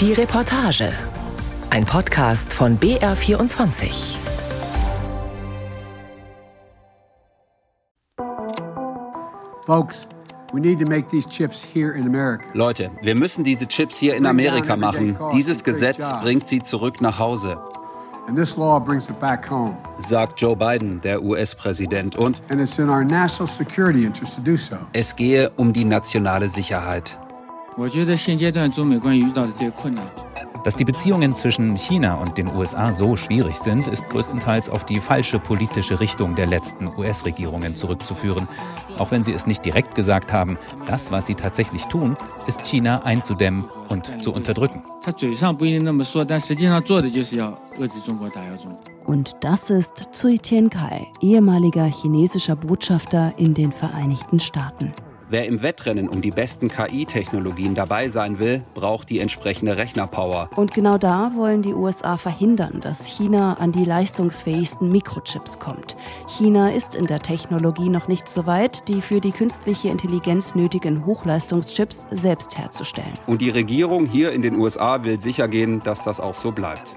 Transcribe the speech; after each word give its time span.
Die 0.00 0.14
Reportage. 0.14 0.94
Ein 1.68 1.84
Podcast 1.84 2.54
von 2.54 2.78
BR24. 2.78 3.90
Folks, 9.66 10.06
we 10.54 10.60
need 10.60 10.78
to 10.78 10.86
make 10.86 11.10
these 11.10 11.28
chips 11.28 11.62
here 11.62 11.92
in 11.92 12.06
America. 12.06 12.44
Leute, 12.54 12.90
wir 13.02 13.14
müssen 13.14 13.44
diese 13.44 13.66
Chips 13.68 13.98
hier 13.98 14.16
in 14.16 14.24
Amerika 14.24 14.74
machen. 14.74 15.18
Dieses 15.34 15.62
Gesetz 15.62 16.10
bringt 16.22 16.48
sie 16.48 16.62
zurück 16.62 17.02
nach 17.02 17.18
Hause. 17.18 17.58
And 18.26 18.38
this 18.38 18.56
law 18.56 18.80
brings 18.80 19.10
it 19.10 19.20
back 19.20 19.50
home. 19.50 19.76
sagt 19.98 20.40
Joe 20.40 20.56
Biden, 20.56 21.02
der 21.02 21.22
US-Präsident. 21.22 22.16
Und 22.16 22.40
And 22.48 22.58
it's 22.58 22.78
in 22.78 22.88
our 22.88 23.04
national 23.04 23.46
security 23.46 24.06
interest 24.06 24.34
to 24.36 24.40
do 24.40 24.56
so. 24.56 24.76
es 24.94 25.14
gehe 25.14 25.50
um 25.58 25.74
die 25.74 25.84
nationale 25.84 26.48
Sicherheit. 26.48 27.18
Dass 30.64 30.76
die 30.76 30.84
Beziehungen 30.84 31.34
zwischen 31.34 31.76
China 31.76 32.16
und 32.16 32.36
den 32.36 32.54
USA 32.54 32.92
so 32.92 33.16
schwierig 33.16 33.56
sind, 33.56 33.86
ist 33.86 34.10
größtenteils 34.10 34.68
auf 34.68 34.84
die 34.84 35.00
falsche 35.00 35.38
politische 35.38 36.00
Richtung 36.00 36.34
der 36.34 36.46
letzten 36.46 36.88
US-Regierungen 36.98 37.74
zurückzuführen. 37.74 38.46
Auch 38.98 39.10
wenn 39.10 39.24
sie 39.24 39.32
es 39.32 39.46
nicht 39.46 39.64
direkt 39.64 39.94
gesagt 39.94 40.32
haben, 40.32 40.58
das, 40.86 41.10
was 41.10 41.26
sie 41.26 41.34
tatsächlich 41.34 41.84
tun, 41.86 42.16
ist 42.46 42.66
China 42.66 43.04
einzudämmen 43.04 43.64
und 43.88 44.22
zu 44.22 44.32
unterdrücken. 44.32 44.82
Und 49.06 49.32
das 49.40 49.70
ist 49.70 50.08
Zui 50.12 50.38
Tiankai, 50.38 51.06
ehemaliger 51.22 51.86
chinesischer 51.86 52.56
Botschafter 52.56 53.32
in 53.38 53.54
den 53.54 53.72
Vereinigten 53.72 54.40
Staaten. 54.40 54.92
Wer 55.32 55.46
im 55.46 55.62
Wettrennen 55.62 56.08
um 56.08 56.22
die 56.22 56.32
besten 56.32 56.68
KI-Technologien 56.68 57.76
dabei 57.76 58.08
sein 58.08 58.40
will, 58.40 58.64
braucht 58.74 59.10
die 59.10 59.20
entsprechende 59.20 59.76
Rechnerpower. 59.76 60.50
Und 60.56 60.74
genau 60.74 60.98
da 60.98 61.30
wollen 61.36 61.62
die 61.62 61.72
USA 61.72 62.16
verhindern, 62.16 62.80
dass 62.80 63.06
China 63.06 63.54
an 63.54 63.70
die 63.70 63.84
leistungsfähigsten 63.84 64.90
Mikrochips 64.90 65.60
kommt. 65.60 65.96
China 66.26 66.70
ist 66.70 66.96
in 66.96 67.06
der 67.06 67.20
Technologie 67.20 67.90
noch 67.90 68.08
nicht 68.08 68.28
so 68.28 68.46
weit, 68.46 68.88
die 68.88 69.00
für 69.00 69.20
die 69.20 69.30
künstliche 69.30 69.88
Intelligenz 69.88 70.56
nötigen 70.56 71.06
Hochleistungschips 71.06 72.08
selbst 72.10 72.58
herzustellen. 72.58 73.12
Und 73.28 73.40
die 73.40 73.50
Regierung 73.50 74.06
hier 74.06 74.32
in 74.32 74.42
den 74.42 74.56
USA 74.56 75.04
will 75.04 75.20
sichergehen, 75.20 75.80
dass 75.84 76.02
das 76.02 76.18
auch 76.18 76.34
so 76.34 76.50
bleibt. 76.50 76.96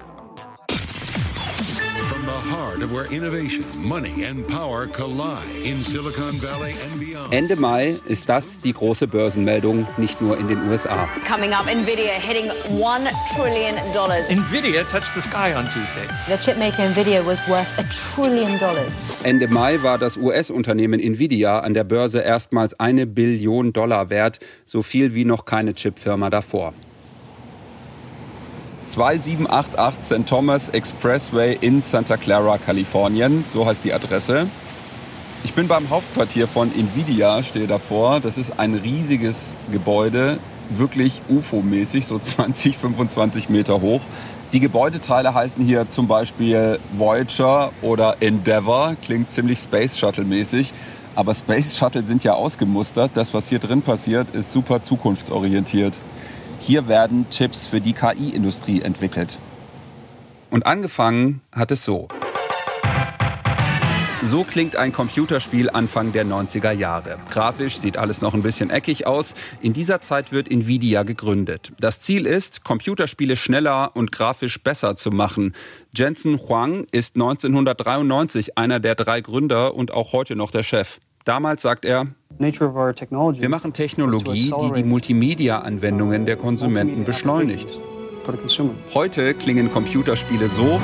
Ende 7.30 7.56
Mai 7.56 7.96
ist 8.06 8.28
das 8.28 8.60
die 8.60 8.72
große 8.72 9.08
Börsenmeldung, 9.08 9.86
nicht 9.96 10.20
nur 10.20 10.36
in 10.36 10.48
den 10.48 10.68
USA. 10.68 11.08
Coming 11.26 11.52
up, 11.52 11.66
Nvidia 11.66 12.12
hitting 12.12 12.50
$1 12.78 13.08
trillion. 13.34 13.74
Nvidia 14.28 14.84
touched 14.86 15.14
the 15.14 15.22
sky 15.22 15.54
on 15.54 15.64
Tuesday. 15.66 16.06
The 16.28 16.36
chipmaker 16.36 16.82
Nvidia 16.82 17.24
was 17.24 17.40
worth 17.48 17.66
a 17.78 17.84
trillion 17.84 18.58
dollars. 18.58 19.00
Ende 19.24 19.48
Mai 19.48 19.82
war 19.82 19.96
das 19.98 20.16
US-Unternehmen 20.18 21.00
Nvidia 21.00 21.60
an 21.60 21.72
der 21.72 21.84
Börse 21.84 22.20
erstmals 22.20 22.78
eine 22.78 23.06
Billion 23.06 23.72
Dollar 23.72 24.10
wert, 24.10 24.38
so 24.66 24.82
viel 24.82 25.14
wie 25.14 25.24
noch 25.24 25.46
keine 25.46 25.72
Chipfirma 25.72 26.28
davor. 26.28 26.74
2788 28.86 30.04
St. 30.04 30.28
Thomas 30.28 30.68
Expressway 30.68 31.56
in 31.60 31.80
Santa 31.80 32.16
Clara, 32.16 32.58
Kalifornien, 32.58 33.44
so 33.48 33.66
heißt 33.66 33.84
die 33.84 33.92
Adresse. 33.92 34.46
Ich 35.44 35.52
bin 35.52 35.68
beim 35.68 35.90
Hauptquartier 35.90 36.48
von 36.48 36.70
Nvidia, 36.74 37.42
stehe 37.42 37.66
davor. 37.66 38.20
Das 38.20 38.38
ist 38.38 38.58
ein 38.58 38.74
riesiges 38.74 39.54
Gebäude, 39.70 40.38
wirklich 40.70 41.20
UFO-mäßig, 41.28 42.06
so 42.06 42.18
20, 42.20 42.78
25 42.78 43.48
Meter 43.48 43.80
hoch. 43.80 44.00
Die 44.52 44.60
Gebäudeteile 44.60 45.34
heißen 45.34 45.64
hier 45.64 45.88
zum 45.88 46.06
Beispiel 46.06 46.78
Voyager 46.96 47.72
oder 47.82 48.16
Endeavour, 48.20 48.96
klingt 49.02 49.32
ziemlich 49.32 49.58
Space 49.58 49.98
Shuttle-mäßig. 49.98 50.72
Aber 51.16 51.34
Space 51.34 51.76
Shuttle 51.76 52.04
sind 52.04 52.24
ja 52.24 52.34
ausgemustert. 52.34 53.12
Das, 53.14 53.34
was 53.34 53.48
hier 53.48 53.58
drin 53.58 53.82
passiert, 53.82 54.34
ist 54.34 54.52
super 54.52 54.82
zukunftsorientiert. 54.82 55.94
Hier 56.66 56.88
werden 56.88 57.28
Chips 57.28 57.66
für 57.66 57.82
die 57.82 57.92
KI-Industrie 57.92 58.80
entwickelt. 58.80 59.38
Und 60.48 60.64
angefangen 60.64 61.42
hat 61.52 61.70
es 61.70 61.84
so. 61.84 62.08
So 64.22 64.44
klingt 64.44 64.74
ein 64.74 64.90
Computerspiel 64.90 65.68
Anfang 65.68 66.12
der 66.12 66.24
90er 66.24 66.70
Jahre. 66.70 67.18
Grafisch 67.30 67.80
sieht 67.80 67.98
alles 67.98 68.22
noch 68.22 68.32
ein 68.32 68.40
bisschen 68.40 68.70
eckig 68.70 69.06
aus. 69.06 69.34
In 69.60 69.74
dieser 69.74 70.00
Zeit 70.00 70.32
wird 70.32 70.50
Nvidia 70.50 71.02
gegründet. 71.02 71.72
Das 71.78 72.00
Ziel 72.00 72.24
ist, 72.24 72.64
Computerspiele 72.64 73.36
schneller 73.36 73.94
und 73.94 74.10
grafisch 74.10 74.58
besser 74.62 74.96
zu 74.96 75.10
machen. 75.10 75.52
Jensen 75.94 76.40
Huang 76.40 76.86
ist 76.92 77.16
1993 77.16 78.56
einer 78.56 78.80
der 78.80 78.94
drei 78.94 79.20
Gründer 79.20 79.74
und 79.74 79.92
auch 79.92 80.14
heute 80.14 80.34
noch 80.34 80.50
der 80.50 80.62
Chef. 80.62 80.98
Damals 81.24 81.62
sagt 81.62 81.86
er, 81.86 82.06
wir 82.38 83.48
machen 83.48 83.72
Technologie, 83.72 84.52
die 84.60 84.72
die 84.72 84.84
Multimedia-Anwendungen 84.84 86.26
der 86.26 86.36
Konsumenten 86.36 87.04
beschleunigt. 87.04 87.80
Heute 88.92 89.32
klingen 89.32 89.72
Computerspiele 89.72 90.48
so 90.48 90.80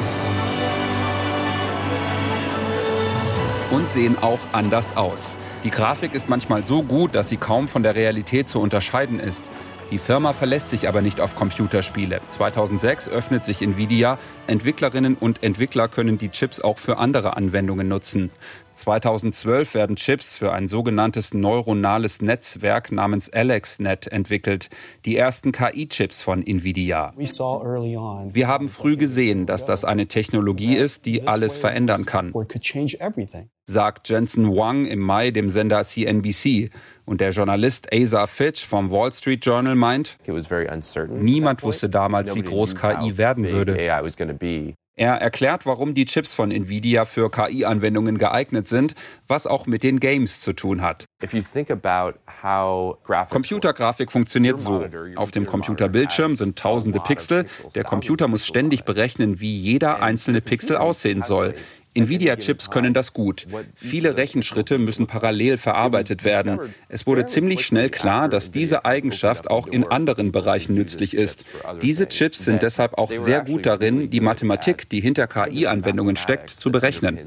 und 3.71 3.91
sehen 3.91 4.17
auch 4.23 4.39
anders 4.53 4.97
aus. 4.97 5.37
Die 5.63 5.71
Grafik 5.71 6.15
ist 6.15 6.31
manchmal 6.31 6.65
so 6.65 6.83
gut, 6.83 7.15
dass 7.15 7.29
sie 7.29 7.37
kaum 7.37 7.69
von 7.69 7.83
der 7.83 7.95
Realität 7.95 8.49
zu 8.49 8.61
unterscheiden 8.61 9.21
ist. 9.21 9.51
Die 9.91 9.99
Firma 9.99 10.33
verlässt 10.33 10.69
sich 10.69 10.87
aber 10.87 11.03
nicht 11.03 11.21
auf 11.21 11.35
Computerspiele. 11.35 12.21
2006 12.29 13.09
öffnet 13.09 13.45
sich 13.45 13.61
Nvidia. 13.61 14.19
Entwicklerinnen 14.47 15.17
und 15.17 15.43
Entwickler 15.43 15.89
können 15.89 16.17
die 16.17 16.29
Chips 16.29 16.61
auch 16.61 16.79
für 16.79 16.99
andere 16.99 17.37
Anwendungen 17.37 17.89
nutzen. 17.89 18.31
2012 18.75 19.75
werden 19.75 19.97
Chips 19.97 20.37
für 20.37 20.53
ein 20.53 20.69
sogenanntes 20.69 21.35
neuronales 21.35 22.23
Netzwerk 22.23 22.93
namens 22.93 23.33
AlexNet 23.33 24.07
entwickelt. 24.07 24.71
Die 25.05 25.17
ersten 25.17 25.51
KI-Chips 25.51 26.23
von 26.23 26.47
Nvidia. 26.47 27.13
Wir 28.33 28.47
haben 28.47 28.69
früh 28.69 28.97
gesehen, 28.97 29.47
dass 29.47 29.65
das 29.65 29.85
eine 29.85 30.07
Technologie 30.07 30.77
ist, 30.77 31.05
die 31.05 31.27
alles 31.27 31.57
verändern 31.57 32.07
kann 32.07 32.33
sagt 33.71 34.09
Jensen 34.09 34.55
Wang 34.55 34.87
im 34.87 34.99
Mai 35.01 35.31
dem 35.31 35.49
Sender 35.51 35.85
CNBC. 35.85 36.71
Und 37.05 37.21
der 37.21 37.31
Journalist 37.31 37.93
Asa 37.93 38.27
Fitch 38.27 38.65
vom 38.67 38.91
Wall 38.91 39.13
Street 39.13 39.45
Journal 39.45 39.75
meint, 39.75 40.19
niemand 41.09 41.63
wusste 41.63 41.89
damals, 41.89 42.35
wie 42.35 42.43
groß 42.43 42.75
KI 42.75 43.17
werden 43.17 43.51
würde. 43.51 43.77
Er 44.97 45.15
erklärt, 45.15 45.65
warum 45.65 45.95
die 45.95 46.05
Chips 46.05 46.35
von 46.35 46.51
Nvidia 46.51 47.07
für 47.07 47.31
KI-Anwendungen 47.31 48.19
geeignet 48.19 48.69
sind, 48.69 48.95
was 49.27 49.47
auch 49.47 49.67
mit 49.67 49.83
den 49.83 49.99
Games 49.99 50.43
zu 50.43 50.53
tun 50.53 50.83
hat. 50.83 51.07
Computergrafik 53.31 54.13
funktioniert 54.13 54.61
so. 54.61 54.85
Auf 55.17 55.31
dem 55.31 55.47
Computerbildschirm 55.47 56.37
sind 56.37 56.59
tausende 56.59 57.01
Pixel. 57.01 57.47
Der 57.75 57.85
Computer 57.85 58.29
muss 58.29 58.47
ständig 58.47 58.85
berechnen, 58.85 59.41
wie 59.41 59.57
jeder 59.57 60.03
einzelne 60.03 60.43
Pixel 60.43 60.77
aussehen 60.77 61.23
soll. 61.23 61.55
Nvidia-Chips 61.95 62.71
können 62.71 62.95
das 62.95 63.13
gut. 63.13 63.47
Viele 63.75 64.17
Rechenschritte 64.17 64.79
müssen 64.79 65.07
parallel 65.07 65.59
verarbeitet 65.59 66.25
werden. 66.25 66.61
Es 66.89 67.07
wurde 67.07 67.27
ziemlich 67.27 67.67
schnell 67.67 67.89
klar, 67.91 68.29
dass 68.29 68.51
diese 68.51 68.85
Eigenschaft 68.85 69.51
auch 69.51 69.67
in 69.67 69.85
anderen 69.85 70.31
Bereichen 70.31 70.75
nützlich 70.75 71.15
ist. 71.15 71.45
Diese 71.83 72.09
Chips 72.09 72.45
sind 72.45 72.63
deshalb 72.63 72.95
auch 72.95 73.11
sehr 73.11 73.43
gut 73.45 73.67
darin, 73.67 74.11
die 74.11 74.21
Mathematik, 74.21 74.89
die 74.89 75.01
hinter 75.01 75.27
KI-Anwendungen 75.27 76.17
steckt, 76.17 76.51
zu 76.51 76.71
berechnen. 76.71 77.19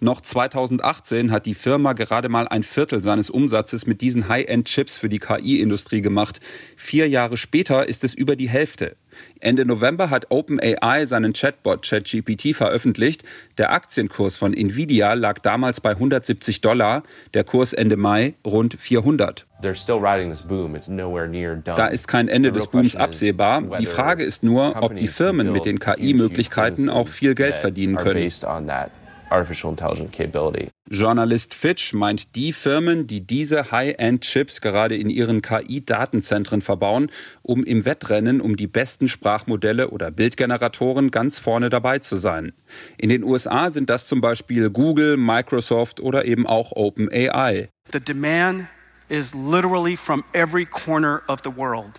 Noch 0.00 0.20
2018 0.20 1.30
hat 1.30 1.46
die 1.46 1.54
Firma 1.54 1.92
gerade 1.94 2.28
mal 2.28 2.48
ein 2.48 2.62
Viertel 2.62 3.02
seines 3.02 3.30
Umsatzes 3.30 3.86
mit 3.86 4.00
diesen 4.00 4.28
High-End-Chips 4.28 4.96
für 4.96 5.08
die 5.08 5.18
KI-Industrie 5.18 6.00
gemacht. 6.00 6.40
Vier 6.76 7.08
Jahre 7.08 7.36
später 7.36 7.88
ist 7.88 8.04
es 8.04 8.14
über 8.14 8.36
die 8.36 8.48
Hälfte. 8.48 8.96
Ende 9.40 9.64
November 9.64 10.10
hat 10.10 10.26
OpenAI 10.30 11.06
seinen 11.06 11.32
Chatbot 11.32 11.86
ChatGPT 11.88 12.54
veröffentlicht. 12.54 13.24
Der 13.58 13.72
Aktienkurs 13.72 14.36
von 14.36 14.52
Nvidia 14.54 15.14
lag 15.14 15.38
damals 15.40 15.80
bei 15.80 15.90
170 15.90 16.60
Dollar, 16.60 17.02
der 17.34 17.44
Kurs 17.44 17.72
Ende 17.72 17.96
Mai 17.96 18.34
rund 18.44 18.76
400. 18.78 19.46
Da 21.64 21.86
ist 21.86 22.08
kein 22.08 22.28
Ende 22.28 22.52
des 22.52 22.66
Booms 22.66 22.96
absehbar. 22.96 23.62
Die 23.78 23.86
Frage 23.86 24.24
ist 24.24 24.42
nur, 24.42 24.82
ob 24.82 24.96
die 24.96 25.08
Firmen 25.08 25.52
mit 25.52 25.64
den 25.64 25.78
KI-Möglichkeiten 25.78 26.90
auch 26.90 27.08
viel 27.08 27.34
Geld 27.34 27.58
verdienen 27.58 27.96
können. 27.96 28.30
Journalist 30.90 31.54
Fitch 31.54 31.92
meint 31.92 32.34
die 32.36 32.52
Firmen, 32.52 33.06
die 33.06 33.26
diese 33.26 33.70
High-End-Chips 33.72 34.60
gerade 34.60 34.96
in 34.96 35.10
ihren 35.10 35.42
KI-Datenzentren 35.42 36.60
verbauen, 36.60 37.10
um 37.42 37.64
im 37.64 37.84
Wettrennen 37.84 38.40
um 38.40 38.56
die 38.56 38.66
besten 38.66 39.08
Sprachmodelle 39.08 39.90
oder 39.90 40.10
Bildgeneratoren 40.10 41.10
ganz 41.10 41.38
vorne 41.38 41.70
dabei 41.70 41.98
zu 41.98 42.16
sein. 42.16 42.52
In 42.98 43.08
den 43.08 43.24
USA 43.24 43.70
sind 43.70 43.90
das 43.90 44.06
zum 44.06 44.20
Beispiel 44.20 44.70
Google, 44.70 45.16
Microsoft 45.16 46.00
oder 46.00 46.24
eben 46.24 46.46
auch 46.46 46.72
OpenAI. 46.72 47.68
The 47.92 48.00
demand 48.00 48.66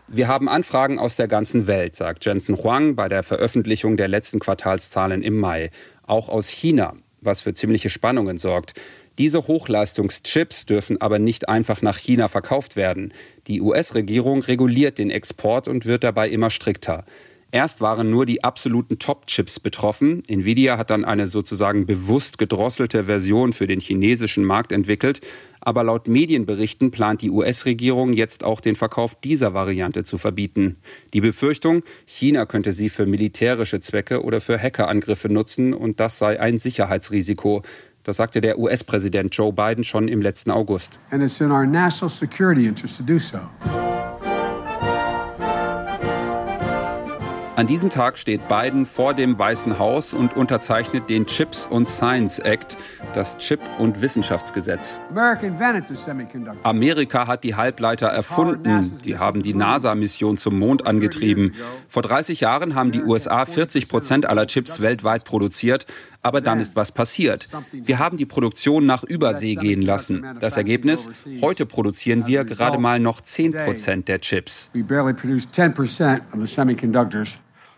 Wir 0.08 0.28
haben 0.28 0.50
Anfragen 0.50 0.98
aus 0.98 1.16
der 1.16 1.28
ganzen 1.28 1.68
Welt, 1.68 1.96
sagt 1.96 2.26
Jensen 2.26 2.58
Huang 2.58 2.96
bei 2.96 3.08
der 3.08 3.22
Veröffentlichung 3.22 3.96
der 3.96 4.08
letzten 4.08 4.40
Quartalszahlen 4.40 5.22
im 5.22 5.40
Mai. 5.40 5.70
Auch 6.08 6.30
aus 6.30 6.50
China, 6.50 6.96
was 7.26 7.42
für 7.42 7.54
ziemliche 7.54 7.90
Spannungen 7.90 8.38
sorgt. 8.38 8.74
Diese 9.18 9.48
Hochleistungschips 9.48 10.66
dürfen 10.66 11.00
aber 11.02 11.20
nicht 11.20 11.48
einfach 11.48 11.82
nach 11.82 11.98
China 11.98 12.28
verkauft 12.28 12.76
werden. 12.76 13.14
Die 13.48 13.62
US-Regierung 13.62 14.42
reguliert 14.44 14.98
den 14.98 15.10
Export 15.10 15.68
und 15.68 15.86
wird 15.86 16.04
dabei 16.04 16.30
immer 16.30 16.50
strikter. 16.50 17.06
Erst 17.56 17.80
waren 17.80 18.10
nur 18.10 18.26
die 18.26 18.44
absoluten 18.44 19.00
Top-Chips 19.00 19.62
betroffen. 19.62 20.22
Nvidia 20.28 20.78
hat 20.78 20.90
dann 20.90 21.06
eine 21.06 21.26
sozusagen 21.28 21.86
bewusst 21.86 22.38
gedrosselte 22.38 23.06
Version 23.06 23.54
für 23.54 23.66
den 23.66 23.80
chinesischen 23.80 24.44
Markt 24.44 24.74
entwickelt. 24.74 25.22
Aber 25.62 25.86
laut 25.86 26.10
Medienberichten 26.10 26.92
plant 26.92 27.22
die 27.22 27.30
US-Regierung 27.30 28.12
jetzt 28.12 28.44
auch 28.44 28.60
den 28.60 28.76
Verkauf 28.76 29.16
dieser 29.16 29.54
Variante 29.54 30.04
zu 30.04 30.18
verbieten. 30.18 30.76
Die 31.14 31.22
Befürchtung, 31.22 31.84
China 32.06 32.46
könnte 32.46 32.74
sie 32.74 32.90
für 32.90 33.06
militärische 33.06 33.80
Zwecke 33.80 34.22
oder 34.22 34.42
für 34.42 34.62
Hackerangriffe 34.62 35.30
nutzen 35.30 35.74
und 35.74 36.02
das 36.02 36.18
sei 36.18 36.38
ein 36.38 36.58
Sicherheitsrisiko. 36.58 37.64
Das 38.04 38.18
sagte 38.18 38.42
der 38.42 38.60
US-Präsident 38.60 39.34
Joe 39.34 39.54
Biden 39.54 39.86
schon 39.86 40.10
im 40.10 40.22
letzten 40.22 40.52
August. 40.52 41.00
And 41.10 41.24
it's 41.24 41.40
in 41.40 41.52
our 41.54 41.66
national 41.66 42.10
security 42.10 42.68
interest 42.68 42.98
to 42.98 43.04
do 43.04 43.18
so. 43.18 43.40
An 47.58 47.68
diesem 47.68 47.90
Tag 47.90 48.18
steht 48.18 48.50
Biden 48.50 48.86
vor 48.86 49.14
dem 49.14 49.40
Weißen 49.40 49.80
Haus 49.80 50.14
und 50.14 50.36
unterzeichnet 50.36 51.10
den 51.10 51.26
Chips 51.26 51.66
und 51.66 51.90
Science 51.90 52.38
Act, 52.40 52.76
das 53.14 53.38
Chip- 53.38 53.62
und 53.80 54.02
Wissenschaftsgesetz. 54.02 55.00
Amerika 56.64 57.28
hat 57.28 57.46
die 57.46 57.56
Halbleiter 57.56 58.08
erfunden. 58.08 59.00
Die 59.06 59.18
haben 59.18 59.42
die 59.42 59.54
NASA-Mission 59.54 60.38
zum 60.38 60.60
Mond 60.60 60.86
angetrieben. 60.86 61.54
Vor 61.88 62.02
30 62.02 62.42
Jahren 62.42 62.76
haben 62.76 62.92
die 62.92 63.02
USA 63.02 63.46
40 63.46 63.88
Prozent 63.88 64.26
aller 64.26 64.48
Chips 64.48 64.82
weltweit 64.82 65.24
produziert. 65.24 65.86
Aber 66.24 66.42
dann 66.42 66.60
ist 66.60 66.76
was 66.76 66.92
passiert. 66.92 67.48
Wir 67.72 68.00
haben 68.00 68.18
die 68.18 68.26
Produktion 68.26 68.86
nach 68.86 69.04
Übersee 69.04 69.56
gehen 69.56 69.84
lassen. 69.84 70.26
Das 70.40 70.58
Ergebnis? 70.58 71.10
Heute 71.40 71.68
produzieren 71.68 72.26
wir 72.26 72.44
gerade 72.44 72.80
mal 72.80 73.00
noch 73.00 73.22
10 73.22 73.54
Prozent 73.54 74.08
der 74.10 74.20
Chips. 74.20 74.72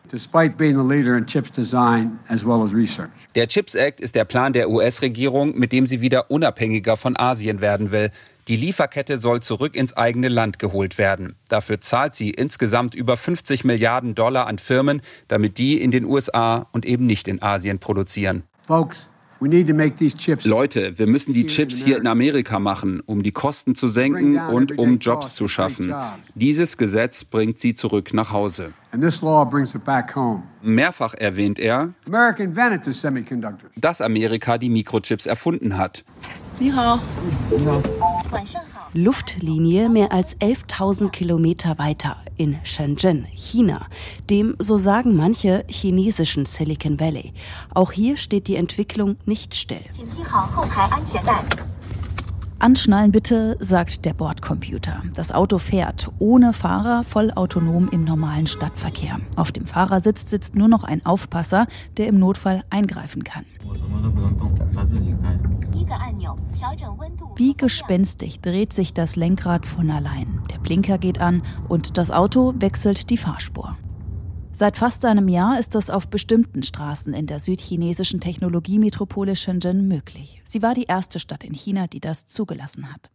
Despite 0.10 0.58
being 0.58 0.76
the 0.76 0.96
leader 0.96 1.18
in 1.18 1.26
chips 1.26 1.52
design 1.52 2.20
as 2.30 2.46
well 2.46 2.64
as 2.64 2.74
research. 2.74 3.10
Der 3.36 3.48
Chips 3.48 3.76
Act 3.76 4.00
ist 4.00 4.16
der 4.16 4.26
Plan 4.26 4.54
der 4.54 4.70
US-Regierung, 4.70 5.58
mit 5.58 5.72
dem 5.72 5.88
sie 5.88 6.02
wieder 6.02 6.32
unabhängiger 6.32 6.98
von 6.98 7.18
Asien 7.18 7.62
werden 7.62 7.92
will. 7.92 8.12
Die 8.48 8.56
Lieferkette 8.56 9.18
soll 9.18 9.42
zurück 9.42 9.76
ins 9.76 9.98
eigene 9.98 10.30
Land 10.30 10.58
geholt 10.58 10.98
werden. 10.98 11.36
Dafür 11.50 11.82
zahlt 11.82 12.16
sie 12.16 12.30
insgesamt 12.30 12.96
über 12.96 13.18
50 13.18 13.66
Milliarden 13.66 14.16
Dollar 14.16 14.48
an 14.48 14.58
Firmen, 14.58 15.02
damit 15.28 15.58
die 15.58 15.82
in 15.82 15.92
den 15.92 16.06
USA 16.06 16.68
und 16.72 16.86
eben 16.86 17.06
nicht 17.06 17.28
in 17.28 17.42
Asien 17.42 17.80
produzieren. 17.80 18.44
Folks, 18.66 19.10
we 19.40 19.48
need 19.48 19.68
to 19.68 19.74
make 19.74 19.98
these 19.98 20.16
chips 20.18 20.46
Leute, 20.46 20.98
wir 20.98 21.08
müssen 21.08 21.34
die 21.34 21.46
Chips 21.46 21.84
hier 21.84 21.98
in 21.98 22.08
Amerika 22.08 22.60
machen, 22.60 23.02
um 23.06 23.22
die 23.24 23.32
Kosten 23.32 23.76
zu 23.76 23.88
senken 23.88 24.38
und 24.38 24.78
um 24.78 24.98
Jobs 25.00 25.36
zu 25.36 25.48
schaffen. 25.48 25.94
Dieses 26.36 26.78
Gesetz 26.78 27.24
bringt 27.24 27.60
sie 27.60 27.74
zurück 27.76 28.14
nach 28.14 28.32
Hause. 28.32 28.72
and 28.92 29.04
this 29.04 29.22
law 29.22 29.44
brings 29.46 29.76
it 29.76 29.84
back 29.84 30.16
home. 30.16 30.44
Mehrfach 30.62 31.14
erwähnt 31.14 31.60
er, 31.60 31.94
America 32.08 32.42
invented 32.44 32.84
the 32.86 32.94
semiconductors. 32.94 33.72
dass 33.76 34.02
Amerika 34.02 34.58
die 34.58 34.70
Mikrochips 34.70 35.26
erfunden 35.26 35.78
hat. 35.78 36.04
Luftlinie 38.94 39.90
mehr 39.90 40.12
als 40.12 40.38
11.000 40.38 41.10
Kilometer 41.10 41.78
weiter 41.78 42.18
in 42.38 42.58
Shenzhen, 42.64 43.28
China, 43.32 43.88
dem, 44.30 44.56
so 44.60 44.78
sagen 44.78 45.16
manche, 45.16 45.64
chinesischen 45.68 46.46
Silicon 46.46 47.00
Valley. 47.00 47.34
Auch 47.74 47.92
hier 47.92 48.18
steht 48.18 48.48
die 48.48 48.56
Entwicklung 48.56 49.18
nicht 49.26 49.56
still. 49.56 49.82
Anschnallen 52.60 53.12
bitte, 53.12 53.56
sagt 53.60 54.04
der 54.04 54.14
Bordcomputer. 54.14 55.04
Das 55.14 55.32
Auto 55.32 55.60
fährt 55.60 56.10
ohne 56.18 56.54
Fahrer 56.54 57.04
vollautonom 57.04 57.88
im 57.90 58.04
normalen 58.04 58.48
Stadtverkehr. 58.48 59.20
Auf 59.36 59.52
dem 59.52 59.66
Fahrersitz 59.66 60.28
sitzt 60.28 60.56
nur 60.56 60.68
noch 60.68 60.84
ein 60.84 61.06
Aufpasser, 61.06 61.68
der 61.98 62.08
im 62.08 62.18
Notfall 62.18 62.64
eingreifen 62.72 63.24
kann. 63.24 63.46
Wie 67.36 67.56
gespenstig 67.56 68.42
dreht 68.42 68.74
sich 68.74 68.94
das 68.94 69.16
Lenkrad 69.16 69.68
von 69.68 69.92
allein. 69.92 70.42
Der 70.52 70.58
Blinker 70.58 70.98
geht 70.98 71.22
an 71.22 71.44
und 71.68 72.00
das 72.00 72.10
Auto 72.10 72.56
wechselt 72.58 73.12
die 73.12 73.18
Fahrspur. 73.18 73.78
Seit 74.60 74.76
fast 74.76 75.06
einem 75.06 75.28
Jahr 75.28 75.60
ist 75.60 75.76
das 75.76 75.92
auf 75.92 76.08
bestimmten 76.08 76.64
Straßen 76.64 77.14
in 77.14 77.28
der 77.28 77.38
südchinesischen 77.38 78.20
Technologiemetropole 78.20 79.36
Shenzhen 79.36 79.88
möglich. 79.88 80.42
Sie 80.46 80.64
war 80.64 80.74
die 80.74 80.86
erste 80.86 81.20
Stadt 81.20 81.44
in 81.44 81.54
China, 81.54 81.86
die 81.86 82.00
das 82.00 82.26
zugelassen 82.26 82.92
hat. 82.92 83.12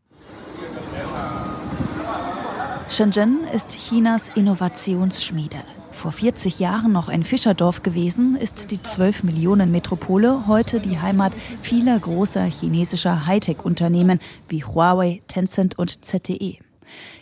Shenzhen 2.88 3.40
ist 3.52 3.70
Chinas 3.70 4.28
Innovationsschmiede. 4.28 5.56
Vor 5.90 6.12
40 6.12 6.60
Jahren 6.60 6.92
noch 6.92 7.08
ein 7.08 7.24
Fischerdorf 7.24 7.82
gewesen, 7.82 8.36
ist 8.36 8.70
die 8.70 8.80
12 8.80 9.24
Millionen 9.24 9.72
Metropole 9.72 10.46
heute 10.46 10.78
die 10.78 11.00
Heimat 11.00 11.32
vieler 11.60 11.98
großer 11.98 12.44
chinesischer 12.44 13.26
Hightech-Unternehmen 13.26 14.20
wie 14.48 14.62
Huawei, 14.62 15.22
Tencent 15.26 15.76
und 15.76 16.04
ZTE. 16.04 16.58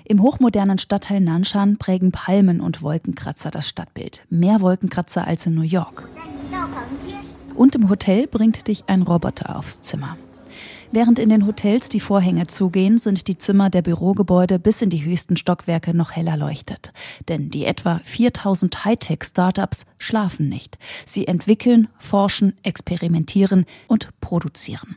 Im 0.04 0.22
hochmodernen 0.22 0.78
Stadtteil 0.78 1.20
Nanshan 1.20 1.76
prägen 1.76 2.12
Palmen 2.12 2.60
und 2.60 2.82
Wolkenkratzer 2.82 3.50
das 3.50 3.68
Stadtbild. 3.68 4.22
Mehr 4.30 4.60
Wolkenkratzer 4.60 5.26
als 5.26 5.46
in 5.46 5.54
New 5.54 5.62
York. 5.62 6.08
Und 7.54 7.74
im 7.74 7.88
Hotel 7.88 8.26
bringt 8.26 8.68
dich 8.68 8.84
ein 8.86 9.02
Roboter 9.02 9.56
aufs 9.56 9.80
Zimmer. 9.82 10.16
Während 10.92 11.20
in 11.20 11.28
den 11.28 11.46
Hotels 11.46 11.88
die 11.88 12.00
Vorhänge 12.00 12.48
zugehen, 12.48 12.98
sind 12.98 13.28
die 13.28 13.38
Zimmer 13.38 13.70
der 13.70 13.80
Bürogebäude 13.80 14.58
bis 14.58 14.82
in 14.82 14.90
die 14.90 15.04
höchsten 15.04 15.36
Stockwerke 15.36 15.94
noch 15.94 16.10
heller 16.10 16.36
leuchtet. 16.36 16.92
Denn 17.28 17.48
die 17.48 17.64
etwa 17.64 18.00
4000 18.02 18.84
Hightech-Startups 18.84 19.84
schlafen 19.98 20.48
nicht. 20.48 20.78
Sie 21.06 21.28
entwickeln, 21.28 21.86
forschen, 22.00 22.54
experimentieren 22.64 23.66
und 23.86 24.08
produzieren. 24.20 24.96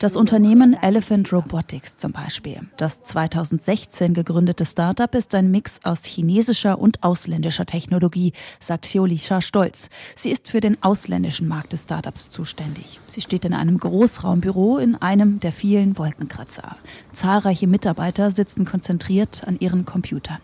Das 0.00 0.16
Unternehmen 0.16 0.76
Elephant 0.82 1.32
Robotics 1.32 1.96
zum 1.96 2.12
Beispiel. 2.12 2.60
Das 2.76 3.02
2016 3.02 4.12
gegründete 4.12 4.66
Startup 4.66 5.14
ist 5.14 5.34
ein 5.34 5.50
Mix 5.50 5.80
aus 5.82 6.04
chinesischer 6.04 6.78
und 6.78 7.02
ausländischer 7.02 7.64
Technologie, 7.64 8.34
sagt 8.60 8.84
Xiulisha 8.84 9.40
stolz. 9.40 9.88
Sie 10.14 10.30
ist 10.30 10.50
für 10.50 10.60
den 10.60 10.73
ausländischen 10.80 11.48
Markt 11.48 11.72
des 11.72 11.84
Startups 11.84 12.28
zuständig. 12.30 13.00
Sie 13.06 13.20
steht 13.20 13.44
in 13.44 13.54
einem 13.54 13.78
Großraumbüro 13.78 14.78
in 14.78 14.94
einem 14.96 15.40
der 15.40 15.52
vielen 15.52 15.98
Wolkenkratzer. 15.98 16.76
Zahlreiche 17.12 17.66
Mitarbeiter 17.66 18.30
sitzen 18.30 18.64
konzentriert 18.64 19.42
an 19.46 19.58
ihren 19.60 19.84
Computern. 19.84 20.38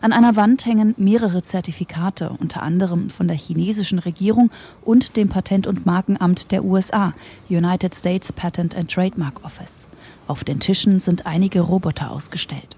An 0.00 0.12
einer 0.12 0.36
Wand 0.36 0.66
hängen 0.66 0.94
mehrere 0.96 1.42
Zertifikate, 1.42 2.30
unter 2.30 2.62
anderem 2.62 3.10
von 3.10 3.28
der 3.28 3.36
chinesischen 3.36 3.98
Regierung 3.98 4.50
und 4.84 5.16
dem 5.16 5.28
Patent- 5.28 5.66
und 5.66 5.86
Markenamt 5.86 6.50
der 6.50 6.64
USA, 6.64 7.14
United 7.48 7.94
States 7.94 8.32
Patent 8.32 8.74
and 8.74 8.90
Trademark 8.90 9.44
Office. 9.44 9.88
Auf 10.26 10.44
den 10.44 10.60
Tischen 10.60 11.00
sind 11.00 11.26
einige 11.26 11.60
Roboter 11.60 12.10
ausgestellt. 12.10 12.77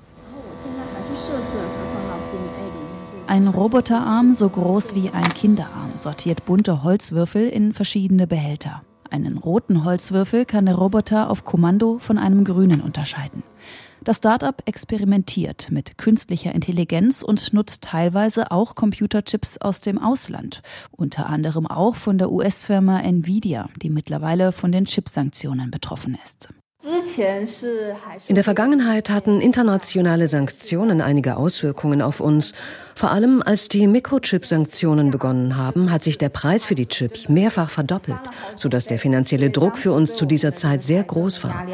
Ein 3.31 3.47
Roboterarm 3.47 4.35
so 4.35 4.49
groß 4.49 4.97
wie 4.97 5.11
ein 5.11 5.33
Kinderarm 5.33 5.93
sortiert 5.95 6.47
bunte 6.47 6.83
Holzwürfel 6.83 7.47
in 7.47 7.73
verschiedene 7.73 8.27
Behälter. 8.27 8.83
Einen 9.09 9.39
roten 9.39 9.85
Holzwürfel 9.85 10.45
kann 10.45 10.67
der 10.67 10.75
Roboter 10.75 11.31
auf 11.31 11.45
Kommando 11.45 12.01
von 12.01 12.19
einem 12.19 12.43
grünen 12.43 12.81
unterscheiden. 12.81 13.45
Das 14.03 14.17
Startup 14.17 14.61
experimentiert 14.65 15.71
mit 15.71 15.97
künstlicher 15.97 16.53
Intelligenz 16.53 17.23
und 17.23 17.53
nutzt 17.53 17.85
teilweise 17.85 18.51
auch 18.51 18.75
Computerchips 18.75 19.59
aus 19.59 19.79
dem 19.79 20.01
Ausland, 20.01 20.61
unter 20.91 21.27
anderem 21.27 21.69
auch 21.69 21.95
von 21.95 22.19
der 22.19 22.33
US-Firma 22.33 22.99
Nvidia, 22.99 23.69
die 23.81 23.91
mittlerweile 23.91 24.51
von 24.51 24.73
den 24.73 24.87
Chipsanktionen 24.87 25.71
betroffen 25.71 26.19
ist. 26.25 26.49
In 26.83 28.35
der 28.35 28.45
Vergangenheit 28.45 29.11
hatten 29.11 29.43
internationale 29.43 30.29
Sanktionen 30.29 31.03
einige 31.03 31.37
Auswirkungen 31.37 32.01
auf 32.01 32.21
uns. 32.21 32.55
Vor 32.95 33.11
allem 33.11 33.43
als 33.43 33.69
die 33.69 33.87
Mikrochip-Sanktionen 33.87 35.11
begonnen 35.11 35.57
haben, 35.57 35.91
hat 35.91 36.03
sich 36.03 36.17
der 36.17 36.31
Preis 36.31 36.65
für 36.65 36.75
die 36.75 36.87
Chips 36.87 37.29
mehrfach 37.29 37.69
verdoppelt, 37.69 38.21
sodass 38.57 38.87
der 38.87 38.99
finanzielle 38.99 39.51
Druck 39.51 39.77
für 39.77 39.93
uns 39.93 40.17
zu 40.17 40.25
dieser 40.25 40.55
Zeit 40.55 40.83
sehr 40.83 41.03
groß 41.03 41.45
war. 41.45 41.67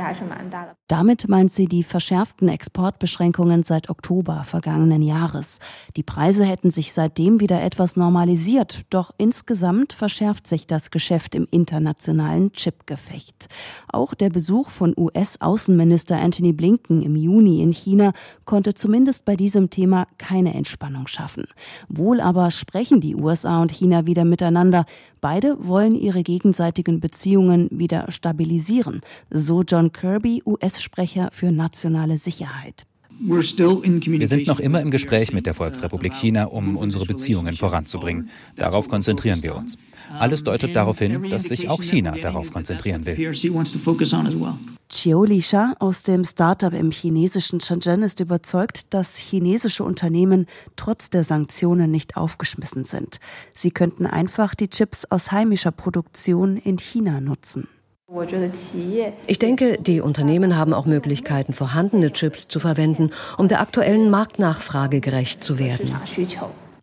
Damit 0.89 1.29
meint 1.29 1.53
sie 1.53 1.67
die 1.67 1.83
verschärften 1.83 2.49
Exportbeschränkungen 2.49 3.63
seit 3.63 3.91
Oktober 3.91 4.43
vergangenen 4.45 5.03
Jahres. 5.03 5.59
Die 5.97 6.05
Preise 6.05 6.45
hätten 6.45 6.71
sich 6.71 6.93
seitdem 6.93 7.41
wieder 7.41 7.63
etwas 7.63 7.97
normalisiert, 7.97 8.83
doch 8.91 9.13
insgesamt 9.19 9.93
verschärft 9.93 10.47
sich 10.47 10.67
das 10.67 10.91
Geschäft 10.91 11.35
im 11.35 11.47
internationalen 11.51 12.53
Chipgefecht. 12.53 13.49
Auch 13.89 14.15
der 14.15 14.31
Besuch 14.31 14.71
von 14.71 14.96
US-Außenminister 14.97 16.17
Anthony 16.17 16.53
Blinken 16.53 17.03
im 17.03 17.17
Juni 17.17 17.63
in 17.63 17.73
China 17.73 18.13
konnte 18.45 18.75
zumindest 18.75 19.25
bei 19.25 19.37
diesem 19.37 19.71
Thema 19.71 20.07
keine 20.19 20.55
Entspannung 20.55 21.07
schaffen. 21.07 21.45
Wohl 21.89 22.21
aber 22.21 22.51
sprechen 22.51 23.01
die 23.01 23.17
USA 23.17 23.63
und 23.63 23.71
China 23.71 24.07
wieder 24.07 24.25
miteinander. 24.25 24.85
Beide 25.21 25.57
wollen 25.67 25.95
ihre 25.95 26.23
gegenseitigen 26.23 27.01
Beziehungen 27.01 27.69
wieder 27.71 28.11
stabilisieren, 28.11 29.01
so 29.31 29.63
John 29.63 29.93
Kirby, 29.93 30.43
US-Sprecher 30.47 31.29
für 31.33 31.53
nationale 31.53 32.19
Sicherheit. 32.19 32.87
Wir 33.19 34.27
sind 34.27 34.47
noch 34.47 34.61
immer 34.61 34.81
im 34.81 34.91
Gespräch 34.91 35.33
mit 35.33 35.47
der 35.47 35.55
Volksrepublik 35.55 36.15
China, 36.15 36.45
um 36.45 36.77
unsere 36.77 37.07
Beziehungen 37.07 37.57
voranzubringen. 37.57 38.29
Darauf 38.57 38.89
konzentrieren 38.89 39.43
wir 39.43 39.57
uns. 39.57 39.79
Alles 40.19 40.45
deutet 40.45 40.77
darauf 40.77 40.99
hin, 40.99 41.29
dass 41.31 41.45
sich 41.45 41.69
auch 41.69 41.83
China 41.83 42.13
darauf 42.13 42.53
konzentrieren 42.53 43.07
will. 43.07 43.17
Chiu 44.89 45.25
Lisha 45.25 45.75
aus 45.81 46.05
dem 46.05 46.25
Startup 46.25 46.73
im 46.73 46.93
chinesischen 46.93 47.61
Shenzhen 47.61 48.03
ist 48.03 48.21
überzeugt, 48.21 48.95
dass 48.95 49.17
chinesische 49.17 49.83
Unternehmen 49.83 50.47
trotz 50.77 51.11
der 51.11 51.25
Sanktionen 51.25 51.91
nicht 51.91 52.17
aufgeschmissen 52.17 52.85
sind. 52.85 53.19
Sie 53.53 53.73
könnten 53.73 54.07
einfach 54.07 54.55
die 54.55 54.69
Chips 54.69 55.05
aus 55.07 55.33
heimischer 55.33 55.73
Produktion 55.73 56.57
in 56.57 56.79
China 56.79 57.21
nutzen. 57.21 57.67
Ich 59.27 59.39
denke, 59.41 59.79
die 59.81 60.01
Unternehmen 60.01 60.57
haben 60.57 60.73
auch 60.73 60.87
Möglichkeiten, 60.87 61.53
vorhandene 61.53 62.13
Chips 62.13 62.47
zu 62.47 62.61
verwenden, 62.61 63.11
um 63.37 63.49
der 63.49 63.61
aktuellen 63.61 64.11
Marktnachfrage 64.11 65.01
gerecht 65.01 65.43
zu 65.43 65.59
werden. 65.59 65.97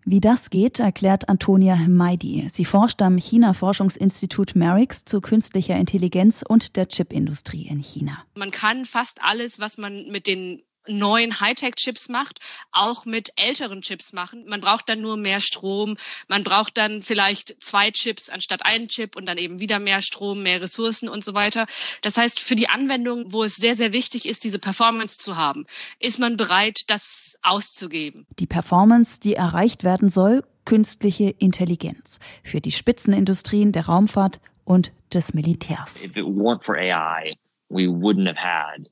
Wie 0.06 0.20
das 0.20 0.50
geht, 0.50 0.80
erklärt 0.80 1.30
Antonia 1.30 1.76
Hmeidi. 1.76 2.50
Sie 2.52 2.66
forscht 2.66 3.02
am 3.02 3.18
China-Forschungsinstitut 3.18 4.54
Merix 4.56 5.06
zu 5.06 5.22
künstlicher 5.22 5.78
Intelligenz 5.78 6.44
und 6.46 6.76
der 6.76 6.90
Chipindustrie 6.90 7.68
in 7.70 7.80
China. 7.80 8.18
Man 8.36 8.52
kann 8.52 8.84
fast 8.84 9.20
alles, 9.24 9.62
was 9.62 9.78
man 9.78 10.10
mit 10.12 10.28
den 10.28 10.62
neuen 10.88 11.40
Hightech-Chips 11.40 12.10
macht, 12.10 12.40
auch 12.72 13.06
mit 13.06 13.34
älteren 13.38 13.82
Chips 13.82 14.14
machen. 14.14 14.46
Man 14.48 14.62
braucht 14.62 14.90
dann 14.90 15.02
nur 15.02 15.18
mehr 15.18 15.40
Strom. 15.40 15.98
Man 16.28 16.44
braucht 16.44 16.78
dann 16.78 17.02
vielleicht 17.02 17.62
zwei 17.62 17.92
Chips 17.92 18.30
anstatt 18.30 18.66
einen 18.66 18.88
Chip 18.88 19.16
und 19.16 19.26
dann 19.26 19.38
eben 19.38 19.60
wieder 19.60 19.80
mehr 19.80 20.02
Strom, 20.02 20.44
mehr 20.44 20.62
Ressourcen 20.62 21.10
und 21.10 21.24
so 21.24 21.34
weiter. 21.34 21.66
Das 22.02 22.18
heißt, 22.18 22.40
für 22.40 22.56
die 22.56 22.70
Anwendung, 22.70 23.32
wo 23.32 23.44
es 23.44 23.56
sehr, 23.56 23.76
sehr 23.76 23.94
wichtig 23.94 24.28
ist, 24.28 24.44
diese 24.44 24.60
Performance 24.60 25.18
zu 25.18 25.38
haben, 25.38 25.66
ist 26.00 26.20
man 26.20 26.38
bereit, 26.38 26.90
das 26.90 27.38
auszugeben. 27.42 28.26
Die 28.40 28.48
Performance, 28.48 29.20
die 29.20 29.36
erreicht 29.36 29.84
werden 29.84 30.10
soll, 30.10 30.44
künstliche 30.66 31.30
Intelligenz. 31.30 32.20
Für 32.44 32.62
die 32.62 32.72
Spitzenindustrien 32.72 33.72
der 33.72 33.86
Raumfahrt 33.86 34.40
und 34.64 34.92
des 35.14 35.34
Militärs. 35.34 36.04
If 36.06 36.16
it 36.16 36.24
weren't 36.24 36.64
for 36.64 36.76
AI, 36.76 37.36
we 37.70 37.88
wouldn't 37.88 38.28
have 38.28 38.40
had 38.40 38.90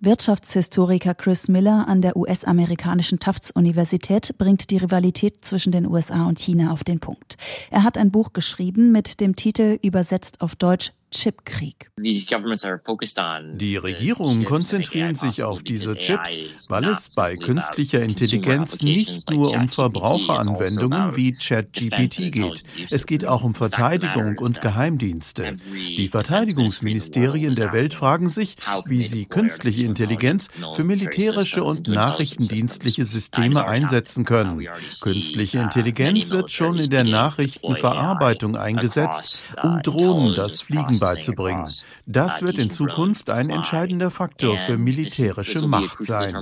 Wirtschaftshistoriker 0.00 1.14
Chris 1.14 1.48
Miller 1.48 1.86
an 1.88 2.00
der 2.00 2.16
US-amerikanischen 2.16 3.18
Tufts-Universität 3.18 4.36
bringt 4.38 4.70
die 4.70 4.76
Rivalität 4.76 5.44
zwischen 5.44 5.72
den 5.72 5.86
USA 5.86 6.26
und 6.26 6.38
China 6.38 6.72
auf 6.72 6.84
den 6.84 7.00
Punkt. 7.00 7.36
Er 7.70 7.82
hat 7.82 7.98
ein 7.98 8.12
Buch 8.12 8.32
geschrieben 8.32 8.92
mit 8.92 9.20
dem 9.20 9.34
Titel 9.36 9.78
übersetzt 9.82 10.40
auf 10.40 10.54
Deutsch 10.54 10.92
Chipkrieg. 11.10 11.90
Die 11.96 13.76
Regierungen 13.76 14.44
konzentrieren 14.44 15.14
sich 15.16 15.42
auf 15.42 15.62
diese 15.62 15.96
Chips, 15.96 16.68
weil 16.68 16.84
es 16.84 17.14
bei 17.14 17.36
künstlicher 17.36 18.02
Intelligenz 18.02 18.82
nicht 18.82 19.30
nur 19.30 19.52
um 19.52 19.68
Verbraucheranwendungen 19.68 21.00
also 21.00 21.16
wie 21.16 21.32
ChatGPT 21.32 22.32
geht. 22.32 22.62
Es 22.90 23.06
geht 23.06 23.24
auch 23.24 23.42
um 23.42 23.54
Verteidigung 23.54 24.38
und 24.38 24.60
Geheimdienste. 24.60 25.56
Die 25.72 26.08
Verteidigungsministerien 26.08 27.54
der 27.54 27.72
Welt 27.72 27.94
fragen 27.94 28.28
sich, 28.28 28.56
wie 28.86 29.02
sie 29.02 29.24
künstliche 29.24 29.84
Intelligenz 29.84 30.48
für 30.74 30.84
militärische 30.84 31.64
und 31.64 31.88
nachrichtendienstliche 31.88 33.04
Systeme 33.04 33.66
einsetzen 33.66 34.24
können. 34.24 34.66
Künstliche 35.00 35.58
Intelligenz 35.58 36.30
wird 36.30 36.50
schon 36.50 36.78
in 36.78 36.90
der 36.90 37.04
Nachrichtenverarbeitung 37.04 38.56
eingesetzt, 38.56 39.44
um 39.62 39.82
Drohnen 39.82 40.34
das 40.34 40.60
Fliegen 40.60 40.97
beizubringen. 40.98 41.68
Das 42.06 42.42
wird 42.42 42.58
in 42.58 42.70
Zukunft 42.70 43.30
ein 43.30 43.50
entscheidender 43.50 44.10
Faktor 44.10 44.58
für 44.58 44.78
militärische 44.78 45.66
Macht 45.66 46.04
sein. 46.04 46.34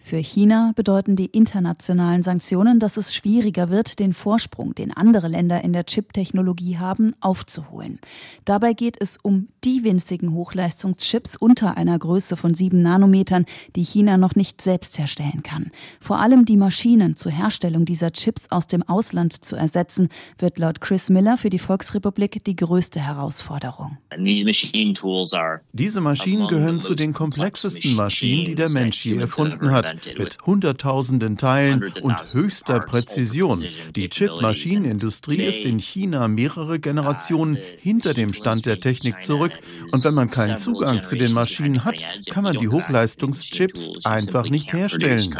Für 0.00 0.16
China 0.16 0.72
bedeuten 0.74 1.16
die 1.16 1.26
internationalen 1.26 2.22
Sanktionen, 2.22 2.80
dass 2.80 2.96
es 2.96 3.14
schwieriger 3.14 3.68
wird, 3.68 3.98
den 3.98 4.14
Vorsprung, 4.14 4.74
den 4.74 4.96
andere 4.96 5.28
Länder 5.28 5.62
in 5.62 5.72
der 5.72 5.84
Chip-Technologie 5.84 6.78
haben, 6.78 7.14
aufzuholen. 7.20 7.98
Dabei 8.44 8.72
geht 8.72 8.96
es 9.00 9.18
um 9.22 9.48
die 9.64 9.84
winzigen 9.84 10.32
Hochleistungschips 10.32 11.36
unter 11.36 11.76
einer 11.76 11.98
Größe 11.98 12.36
von 12.36 12.54
sieben 12.54 12.80
Nanometern, 12.80 13.44
die 13.76 13.84
China 13.84 14.16
noch 14.16 14.34
nicht 14.34 14.62
selbst 14.62 14.98
herstellen 14.98 15.42
kann. 15.42 15.70
Vor 16.00 16.18
allem 16.18 16.44
die 16.44 16.56
Maschinen 16.56 17.16
zur 17.16 17.32
Herstellung 17.32 17.84
dieser 17.84 18.10
Chips 18.12 18.50
aus 18.50 18.66
dem 18.66 18.82
Ausland 18.82 19.44
zu 19.44 19.56
ersetzen, 19.56 20.08
wird 20.38 20.58
laut 20.58 20.80
Chris 20.80 21.10
Miller 21.10 21.36
für 21.36 21.50
die 21.50 21.58
Volksrepublik 21.58 22.42
die 22.44 22.56
größte 22.56 22.87
größte 22.88 23.00
Herausforderung. 23.00 23.98
Diese 25.72 26.00
Maschinen 26.00 26.48
gehören 26.48 26.80
zu 26.80 26.94
den 26.94 27.12
komplexesten 27.12 27.94
Maschinen, 27.94 28.46
die 28.46 28.54
der 28.54 28.70
Mensch 28.70 29.04
je 29.04 29.18
erfunden 29.18 29.70
hat, 29.70 29.94
mit 30.16 30.38
Hunderttausenden 30.46 31.36
Teilen 31.36 31.92
und 32.02 32.16
höchster 32.32 32.80
Präzision. 32.80 33.64
Die 33.94 34.08
Chip-Maschinenindustrie 34.08 35.42
ist 35.42 35.66
in 35.66 35.78
China 35.78 36.28
mehrere 36.28 36.80
Generationen 36.80 37.58
hinter 37.78 38.14
dem 38.14 38.32
Stand 38.32 38.64
der 38.64 38.80
Technik 38.80 39.22
zurück. 39.22 39.52
Und 39.92 40.04
wenn 40.04 40.14
man 40.14 40.30
keinen 40.30 40.56
Zugang 40.56 41.04
zu 41.04 41.16
den 41.16 41.32
Maschinen 41.32 41.84
hat, 41.84 42.02
kann 42.30 42.44
man 42.44 42.56
die 42.56 42.68
Hochleistungschips 42.68 44.04
einfach 44.04 44.48
nicht 44.48 44.72
herstellen. 44.72 45.34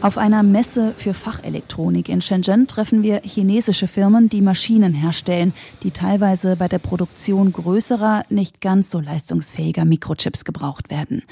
Auf 0.00 0.16
einer 0.16 0.44
Messe 0.44 0.94
für 0.96 1.12
Fachelektronik 1.12 2.08
in 2.08 2.22
Shenzhen 2.22 2.68
treffen 2.68 3.02
wir 3.02 3.20
chinesische 3.24 3.88
Firmen, 3.88 4.28
die 4.28 4.40
Maschinen 4.40 4.94
herstellen, 4.94 5.52
die 5.82 5.90
teilweise 5.90 6.54
bei 6.54 6.68
der 6.68 6.78
Produktion 6.78 7.52
größerer, 7.52 8.24
nicht 8.28 8.60
ganz 8.60 8.90
so 8.90 9.00
leistungsfähiger 9.00 9.84
Mikrochips 9.84 10.44
gebraucht 10.44 10.90
werden. 10.90 11.24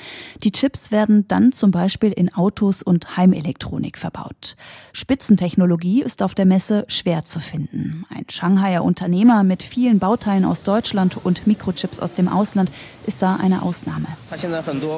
Die 0.42 0.50
Chips 0.50 0.90
werden 0.90 1.28
dann 1.28 1.52
zum 1.52 1.70
Beispiel 1.70 2.10
in 2.10 2.34
Autos 2.34 2.82
und 2.82 3.16
Heimelektronik 3.16 3.98
verbaut. 3.98 4.56
Spitzentechnologie 4.92 6.02
ist 6.02 6.20
auf 6.20 6.34
der 6.34 6.46
Messe 6.46 6.86
schwer 6.88 7.24
zu 7.24 7.38
finden. 7.38 8.04
Ein 8.08 8.24
Shanghaier 8.28 8.82
Unternehmer 8.82 9.44
mit 9.44 9.62
vielen 9.62 10.00
Bauteilen 10.00 10.44
aus 10.44 10.64
Deutschland 10.64 11.16
und 11.24 11.46
Mikrochips 11.46 12.00
aus 12.00 12.14
dem 12.14 12.26
Ausland 12.26 12.72
ist 13.06 13.22
da 13.22 13.36
eine 13.36 13.62
Ausnahme. 13.62 14.08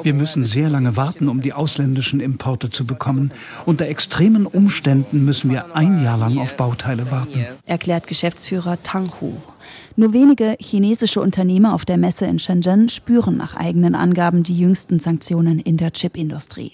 Wir 0.03 0.13
müssen 0.15 0.43
sehr 0.43 0.69
lange 0.69 0.95
warten, 0.95 1.29
um 1.29 1.41
die 1.41 1.53
ausländischen 1.53 2.19
Importe 2.19 2.71
zu 2.71 2.85
bekommen. 2.87 3.31
Unter 3.65 3.87
extremen 3.87 4.45
Umständen 4.45 5.25
müssen 5.25 5.51
wir 5.51 5.75
ein 5.75 6.03
Jahr 6.03 6.17
lang 6.17 6.37
auf 6.39 6.55
Bauteile 6.55 7.11
warten. 7.11 7.45
Erklärt 7.65 8.07
Geschäftsführer 8.07 8.81
Tang 8.83 9.11
Hu. 9.19 9.33
Nur 9.95 10.13
wenige 10.13 10.55
chinesische 10.59 11.21
Unternehmer 11.21 11.73
auf 11.73 11.85
der 11.85 11.97
Messe 11.97 12.25
in 12.25 12.39
Shenzhen 12.39 12.89
spüren 12.89 13.37
nach 13.37 13.55
eigenen 13.55 13.95
Angaben 13.95 14.43
die 14.43 14.57
jüngsten 14.57 14.99
Sanktionen 14.99 15.59
in 15.59 15.77
der 15.77 15.91
Chipindustrie. 15.91 16.71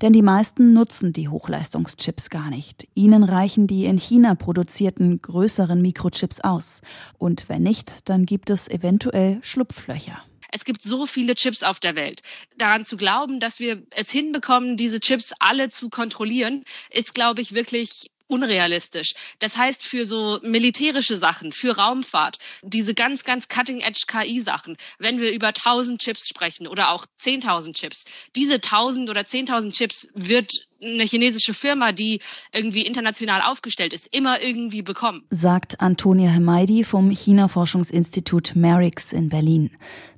Denn 0.00 0.12
die 0.12 0.22
meisten 0.22 0.74
nutzen 0.74 1.12
die 1.12 1.28
Hochleistungschips 1.28 2.30
gar 2.30 2.50
nicht. 2.50 2.86
Ihnen 2.94 3.24
reichen 3.24 3.66
die 3.66 3.86
in 3.86 3.98
China 3.98 4.34
produzierten 4.34 5.20
größeren 5.20 5.82
Mikrochips 5.82 6.40
aus. 6.40 6.82
Und 7.18 7.48
wenn 7.48 7.62
nicht, 7.62 8.08
dann 8.08 8.26
gibt 8.26 8.48
es 8.50 8.68
eventuell 8.68 9.38
Schlupflöcher. 9.42 10.18
Es 10.50 10.64
gibt 10.64 10.82
so 10.82 11.06
viele 11.06 11.34
Chips 11.34 11.62
auf 11.62 11.80
der 11.80 11.96
Welt. 11.96 12.22
Daran 12.56 12.86
zu 12.86 12.96
glauben, 12.96 13.40
dass 13.40 13.60
wir 13.60 13.82
es 13.90 14.10
hinbekommen, 14.10 14.76
diese 14.76 15.00
Chips 15.00 15.34
alle 15.38 15.68
zu 15.68 15.88
kontrollieren, 15.90 16.64
ist, 16.90 17.14
glaube 17.14 17.40
ich, 17.40 17.54
wirklich 17.54 18.10
unrealistisch. 18.28 19.14
Das 19.38 19.56
heißt, 19.56 19.84
für 19.84 20.04
so 20.04 20.38
militärische 20.42 21.16
Sachen, 21.16 21.50
für 21.50 21.76
Raumfahrt, 21.76 22.38
diese 22.62 22.94
ganz, 22.94 23.24
ganz 23.24 23.48
cutting-edge 23.48 24.04
KI-Sachen, 24.06 24.76
wenn 24.98 25.18
wir 25.20 25.32
über 25.32 25.48
1000 25.48 26.00
Chips 26.00 26.28
sprechen 26.28 26.66
oder 26.66 26.90
auch 26.90 27.06
10.000 27.18 27.74
Chips, 27.74 28.04
diese 28.36 28.56
1000 28.56 29.10
oder 29.10 29.22
10.000 29.22 29.72
Chips 29.72 30.08
wird 30.14 30.67
eine 30.82 31.04
chinesische 31.04 31.54
Firma, 31.54 31.92
die 31.92 32.20
irgendwie 32.52 32.82
international 32.82 33.42
aufgestellt 33.42 33.92
ist, 33.92 34.14
immer 34.14 34.40
irgendwie 34.42 34.82
bekommen. 34.82 35.24
Sagt 35.30 35.80
Antonia 35.80 36.30
Hemaidi 36.30 36.84
vom 36.84 37.10
China-Forschungsinstitut 37.10 38.54
Merix 38.54 39.12
in 39.12 39.28
Berlin. 39.28 39.70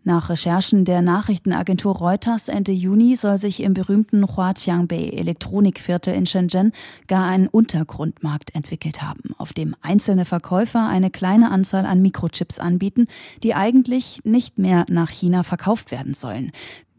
Nach 0.02 0.30
Recherchen 0.30 0.86
der 0.86 1.02
Nachrichtenagentur 1.02 1.94
Reuters 1.94 2.48
Ende 2.48 2.72
Juni 2.72 3.16
soll 3.16 3.36
sich 3.36 3.60
im 3.60 3.74
berühmten 3.74 4.24
Huatiangbei 4.26 5.10
Elektronikviertel 5.10 6.14
in 6.14 6.26
Shenzhen 6.26 6.72
gar 7.06 7.26
ein 7.26 7.48
Untergrundmarkt 7.48 8.54
entwickelt 8.54 9.02
haben, 9.02 9.34
auf 9.36 9.52
dem 9.52 9.76
einzelne 9.82 10.24
Verkäufer 10.24 10.88
eine 10.88 11.10
kleine 11.10 11.50
Anzahl 11.50 11.84
an 11.84 12.00
Mikrochips 12.00 12.58
anbieten, 12.58 13.08
die 13.42 13.54
eigentlich 13.54 14.20
nicht 14.24 14.58
mehr 14.58 14.86
nach 14.88 15.10
China 15.10 15.42
verkauft 15.42 15.90
werden 15.90 16.14
sollen 16.14 16.50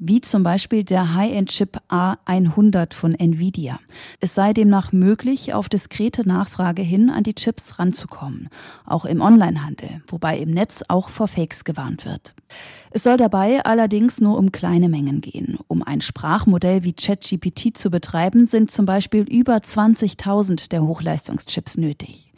wie 0.04 0.20
zum 0.20 0.42
Beispiel 0.42 0.84
der 0.84 1.14
High-End-Chip 1.14 1.78
A100 1.88 2.96
von 2.96 3.14
Nvidia. 3.14 3.80
Es 4.20 4.34
sei 4.34 4.52
demnach 4.52 4.92
möglich, 4.92 5.54
auf 5.54 5.70
diskrete 5.70 6.28
Nachfrage 6.28 6.82
hin 6.82 7.12
an 7.12 7.22
die 7.22 7.36
Chips 7.36 7.78
ranzukommen, 7.78 8.50
auch 8.84 9.06
im 9.06 9.22
Onlinehandel, 9.22 10.02
wobei 10.08 10.40
im 10.40 10.50
Netz 10.50 10.84
auch 10.88 11.10
vor 11.10 11.28
Fakes 11.28 11.66
gewarnt 11.66 12.04
wird. 12.06 12.34
Es 12.90 13.04
soll 13.04 13.18
dabei 13.18 13.64
allerdings 13.64 14.20
nur 14.20 14.40
um 14.40 14.52
kleine 14.52 14.90
Mengen 14.90 15.22
gehen. 15.22 15.60
Um 15.68 15.84
ein 15.84 16.02
Sprachmodell 16.02 16.84
wie 16.84 16.94
ChatGPT 16.94 17.78
zu 17.78 17.92
betreiben, 17.92 18.48
sind 18.48 18.72
zum 18.72 18.88
Beispiel 18.88 19.22
über 19.22 19.56
20.000 19.58 20.70
der 20.70 20.82
Hochleistungschips 20.82 21.78
nötig. 21.78 22.32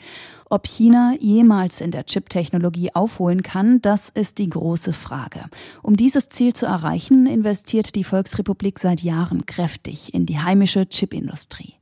Ob 0.53 0.67
China 0.67 1.15
jemals 1.19 1.81
in 1.81 1.89
der 1.89 2.05
Chip-Technologie 2.05 2.93
aufholen 2.93 3.41
kann, 3.41 3.81
das 3.81 4.09
ist 4.09 4.37
die 4.37 4.51
große 4.51 4.93
Frage. 4.93 5.45
Um 5.81 5.97
dieses 5.97 6.29
Ziel 6.29 6.53
zu 6.53 6.67
erreichen, 6.67 7.25
investiert 7.25 7.95
die 7.95 8.03
Volksrepublik 8.03 8.77
seit 8.77 9.01
Jahren 9.01 9.47
kräftig 9.47 10.13
in 10.13 10.27
die 10.27 10.37
heimische 10.37 10.85
Chipindustrie. 10.85 11.73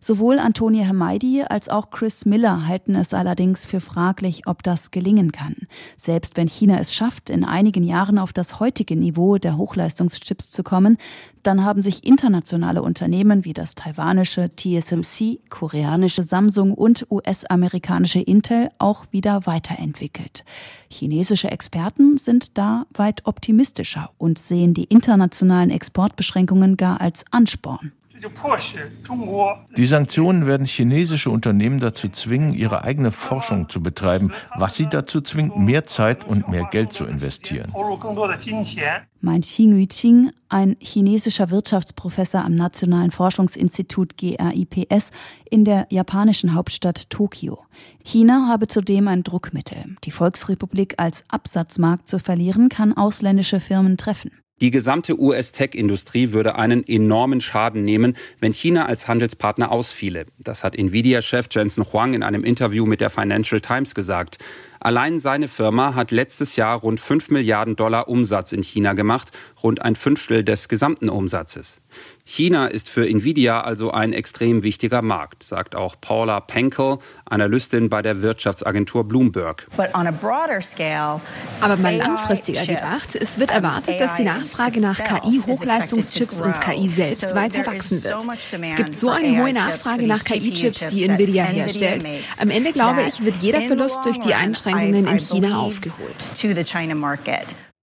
Sowohl 0.00 0.38
Antonia 0.38 0.84
Hermeidi 0.84 1.42
als 1.48 1.68
auch 1.68 1.90
Chris 1.90 2.24
Miller 2.24 2.66
halten 2.66 2.94
es 2.94 3.14
allerdings 3.14 3.66
für 3.66 3.80
fraglich, 3.80 4.46
ob 4.46 4.62
das 4.62 4.90
gelingen 4.90 5.32
kann. 5.32 5.56
Selbst 5.96 6.36
wenn 6.36 6.48
China 6.48 6.78
es 6.78 6.94
schafft, 6.94 7.30
in 7.30 7.44
einigen 7.44 7.82
Jahren 7.82 8.18
auf 8.18 8.32
das 8.32 8.60
heutige 8.60 8.96
Niveau 8.96 9.38
der 9.38 9.56
Hochleistungschips 9.56 10.50
zu 10.50 10.62
kommen, 10.62 10.98
dann 11.42 11.64
haben 11.64 11.82
sich 11.82 12.04
internationale 12.04 12.82
Unternehmen 12.82 13.44
wie 13.44 13.54
das 13.54 13.74
taiwanische 13.74 14.50
TSMC, 14.54 15.40
koreanische 15.48 16.22
Samsung 16.22 16.74
und 16.74 17.06
US-amerikanische 17.10 18.20
Intel 18.20 18.70
auch 18.78 19.06
wieder 19.10 19.46
weiterentwickelt. 19.46 20.44
Chinesische 20.90 21.50
Experten 21.50 22.18
sind 22.18 22.58
da 22.58 22.86
weit 22.94 23.26
optimistischer 23.26 24.10
und 24.18 24.38
sehen 24.38 24.74
die 24.74 24.84
internationalen 24.84 25.70
Exportbeschränkungen 25.70 26.76
gar 26.76 27.00
als 27.00 27.24
Ansporn. 27.30 27.92
Die 29.76 29.86
Sanktionen 29.86 30.46
werden 30.46 30.66
chinesische 30.66 31.30
Unternehmen 31.30 31.80
dazu 31.80 32.08
zwingen, 32.08 32.54
ihre 32.54 32.84
eigene 32.84 33.12
Forschung 33.12 33.68
zu 33.68 33.82
betreiben, 33.82 34.32
was 34.56 34.74
sie 34.74 34.86
dazu 34.86 35.20
zwingt, 35.20 35.56
mehr 35.56 35.84
Zeit 35.84 36.24
und 36.26 36.48
mehr 36.48 36.68
Geld 36.70 36.92
zu 36.92 37.04
investieren. 37.04 37.72
Meint 39.20 39.44
Xing 39.44 39.78
Yuqing, 39.78 40.30
ein 40.48 40.76
chinesischer 40.80 41.50
Wirtschaftsprofessor 41.50 42.44
am 42.44 42.54
Nationalen 42.54 43.10
Forschungsinstitut 43.10 44.16
GRIPS 44.16 45.10
in 45.50 45.64
der 45.64 45.86
japanischen 45.90 46.54
Hauptstadt 46.54 47.10
Tokio. 47.10 47.64
China 48.04 48.46
habe 48.48 48.66
zudem 48.66 49.08
ein 49.08 49.22
Druckmittel. 49.22 49.96
Die 50.04 50.10
Volksrepublik 50.10 50.94
als 50.98 51.24
Absatzmarkt 51.28 52.08
zu 52.08 52.18
verlieren, 52.18 52.68
kann 52.68 52.96
ausländische 52.96 53.60
Firmen 53.60 53.96
treffen. 53.96 54.30
Die 54.60 54.72
gesamte 54.72 55.20
US-Tech-Industrie 55.20 56.32
würde 56.32 56.56
einen 56.56 56.84
enormen 56.86 57.40
Schaden 57.40 57.84
nehmen, 57.84 58.16
wenn 58.40 58.52
China 58.52 58.86
als 58.86 59.06
Handelspartner 59.06 59.70
ausfiele. 59.70 60.26
Das 60.38 60.64
hat 60.64 60.76
Nvidia-Chef 60.76 61.46
Jensen 61.50 61.84
Huang 61.92 62.14
in 62.14 62.24
einem 62.24 62.42
Interview 62.42 62.84
mit 62.84 63.00
der 63.00 63.10
Financial 63.10 63.60
Times 63.60 63.94
gesagt. 63.94 64.38
Allein 64.80 65.20
seine 65.20 65.48
Firma 65.48 65.94
hat 65.94 66.10
letztes 66.10 66.56
Jahr 66.56 66.78
rund 66.80 66.98
5 66.98 67.30
Milliarden 67.30 67.76
Dollar 67.76 68.08
Umsatz 68.08 68.52
in 68.52 68.62
China 68.62 68.94
gemacht, 68.94 69.30
rund 69.62 69.82
ein 69.82 69.96
Fünftel 69.96 70.44
des 70.44 70.68
gesamten 70.68 71.08
Umsatzes. 71.08 71.80
China 72.24 72.66
ist 72.66 72.90
für 72.90 73.08
Nvidia 73.08 73.62
also 73.62 73.90
ein 73.90 74.12
extrem 74.12 74.62
wichtiger 74.62 75.00
Markt, 75.00 75.42
sagt 75.42 75.74
auch 75.74 75.96
Paula 75.98 76.40
Penkel, 76.40 76.98
Analystin 77.24 77.88
bei 77.88 78.02
der 78.02 78.20
Wirtschaftsagentur 78.20 79.04
Bloomberg. 79.04 79.66
Aber 81.60 81.76
mal 81.76 81.96
langfristiger 81.96 82.66
gedacht, 82.66 83.14
es 83.14 83.38
wird 83.38 83.50
erwartet, 83.50 83.98
dass 83.98 84.16
die 84.16 84.24
Nachfrage 84.24 84.80
nach 84.80 84.98
KI-Hochleistungschips 84.98 86.42
und 86.42 86.60
KI 86.60 86.88
selbst 86.88 87.34
weiter 87.34 87.66
wachsen 87.66 88.04
wird. 88.04 88.16
Es 88.62 88.76
gibt 88.76 88.96
so 88.96 89.08
eine 89.08 89.42
hohe 89.42 89.52
Nachfrage 89.52 90.06
nach 90.06 90.22
KI-Chips, 90.22 90.88
die 90.88 91.04
Nvidia 91.04 91.44
herstellt. 91.44 92.04
Am 92.38 92.50
Ende, 92.50 92.72
glaube 92.72 93.02
ich, 93.08 93.24
wird 93.24 93.36
jeder 93.36 93.62
Verlust 93.62 94.04
durch 94.04 94.20
die 94.20 94.34
Einschränkungen 94.34 95.06
in 95.06 95.18
China 95.18 95.60
aufgeholt. 95.60 96.16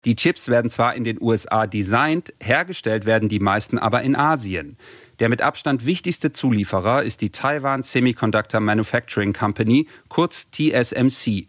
Die 0.05 0.15
Chips 0.15 0.49
werden 0.49 0.69
zwar 0.69 0.95
in 0.95 1.03
den 1.03 1.19
USA 1.19 1.65
designt, 1.65 2.31
hergestellt 2.39 3.07
werden 3.07 3.27
die 3.27 3.39
meisten 3.39 3.79
aber 3.79 4.03
in 4.03 4.15
Asien. 4.15 4.77
Der 5.19 5.29
mit 5.29 5.41
Abstand 5.41 5.85
wichtigste 5.85 6.31
Zulieferer 6.31 7.01
ist 7.01 7.21
die 7.21 7.31
Taiwan 7.31 7.81
Semiconductor 7.81 8.59
Manufacturing 8.59 9.33
Company, 9.33 9.87
kurz 10.07 10.51
TSMC. 10.51 11.47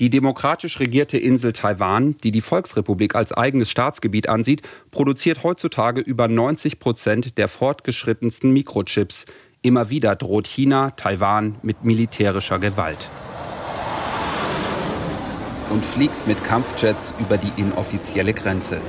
Die 0.00 0.10
demokratisch 0.10 0.80
regierte 0.80 1.16
Insel 1.16 1.52
Taiwan, 1.52 2.16
die 2.18 2.32
die 2.32 2.42
Volksrepublik 2.42 3.14
als 3.14 3.32
eigenes 3.32 3.70
Staatsgebiet 3.70 4.28
ansieht, 4.28 4.62
produziert 4.90 5.42
heutzutage 5.42 6.02
über 6.02 6.28
90 6.28 6.80
Prozent 6.80 7.38
der 7.38 7.48
fortgeschrittensten 7.48 8.52
Mikrochips. 8.52 9.24
Immer 9.62 9.88
wieder 9.88 10.14
droht 10.14 10.46
China 10.46 10.90
Taiwan 10.90 11.56
mit 11.62 11.84
militärischer 11.84 12.58
Gewalt 12.58 13.08
und 15.70 15.84
fliegt 15.84 16.26
mit 16.26 16.42
Kampfjets 16.44 17.14
über 17.18 17.38
die 17.38 17.52
inoffizielle 17.56 18.34
Grenze. 18.34 18.80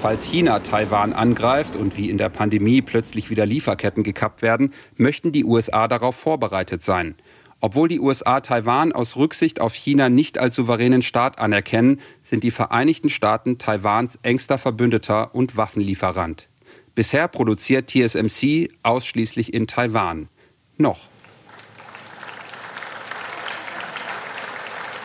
Falls 0.00 0.24
China 0.24 0.58
Taiwan 0.58 1.12
angreift 1.12 1.76
und 1.76 1.96
wie 1.96 2.10
in 2.10 2.18
der 2.18 2.28
Pandemie 2.28 2.82
plötzlich 2.82 3.30
wieder 3.30 3.46
Lieferketten 3.46 4.02
gekappt 4.02 4.42
werden, 4.42 4.72
möchten 4.96 5.30
die 5.30 5.44
USA 5.44 5.86
darauf 5.86 6.16
vorbereitet 6.16 6.82
sein. 6.82 7.14
Obwohl 7.60 7.86
die 7.86 8.00
USA 8.00 8.40
Taiwan 8.40 8.90
aus 8.90 9.14
Rücksicht 9.14 9.60
auf 9.60 9.74
China 9.74 10.08
nicht 10.08 10.38
als 10.38 10.56
souveränen 10.56 11.02
Staat 11.02 11.38
anerkennen, 11.38 12.00
sind 12.20 12.42
die 12.42 12.50
Vereinigten 12.50 13.08
Staaten 13.08 13.58
Taiwans 13.58 14.18
engster 14.22 14.58
Verbündeter 14.58 15.36
und 15.36 15.56
Waffenlieferant. 15.56 16.48
Bisher 16.96 17.28
produziert 17.28 17.88
TSMC 17.88 18.70
ausschließlich 18.82 19.54
in 19.54 19.68
Taiwan. 19.68 20.28
Noch. 20.76 21.11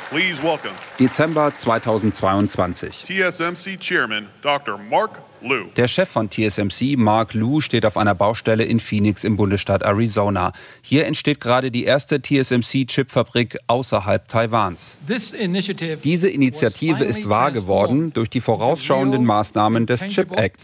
Please 0.10 0.42
welcome 0.42 0.72
Dezember 0.98 1.54
2022. 1.54 3.04
TSMC 3.04 3.78
Chairman 3.78 4.28
Dr. 4.42 4.78
Mark 4.78 5.20
Liu. 5.42 5.66
Der 5.76 5.90
Chef 5.90 6.08
von 6.08 6.30
TSMC, 6.30 6.96
Mark 6.96 7.34
Liu, 7.34 7.60
steht 7.60 7.86
auf 7.86 7.98
einer 7.98 8.16
Baustelle 8.16 8.64
in 8.64 8.80
Phoenix 8.80 9.26
im 9.26 9.36
Bundesstaat 9.36 9.84
Arizona. 9.84 10.54
Hier 10.82 11.06
entsteht 11.08 11.42
gerade 11.42 11.72
die 11.72 11.84
erste 11.84 12.22
TSMC-Chipfabrik 12.22 13.58
außerhalb 13.68 14.26
Taiwans. 14.30 14.98
Diese 15.06 16.30
Initiative 16.30 17.04
ist 17.04 17.28
wahr 17.28 17.52
geworden 17.52 18.14
durch 18.14 18.30
die 18.30 18.40
vorausschauenden 18.40 19.26
Maßnahmen 19.26 19.88
des 19.88 20.08
Chip 20.08 20.32
Acts. 20.38 20.64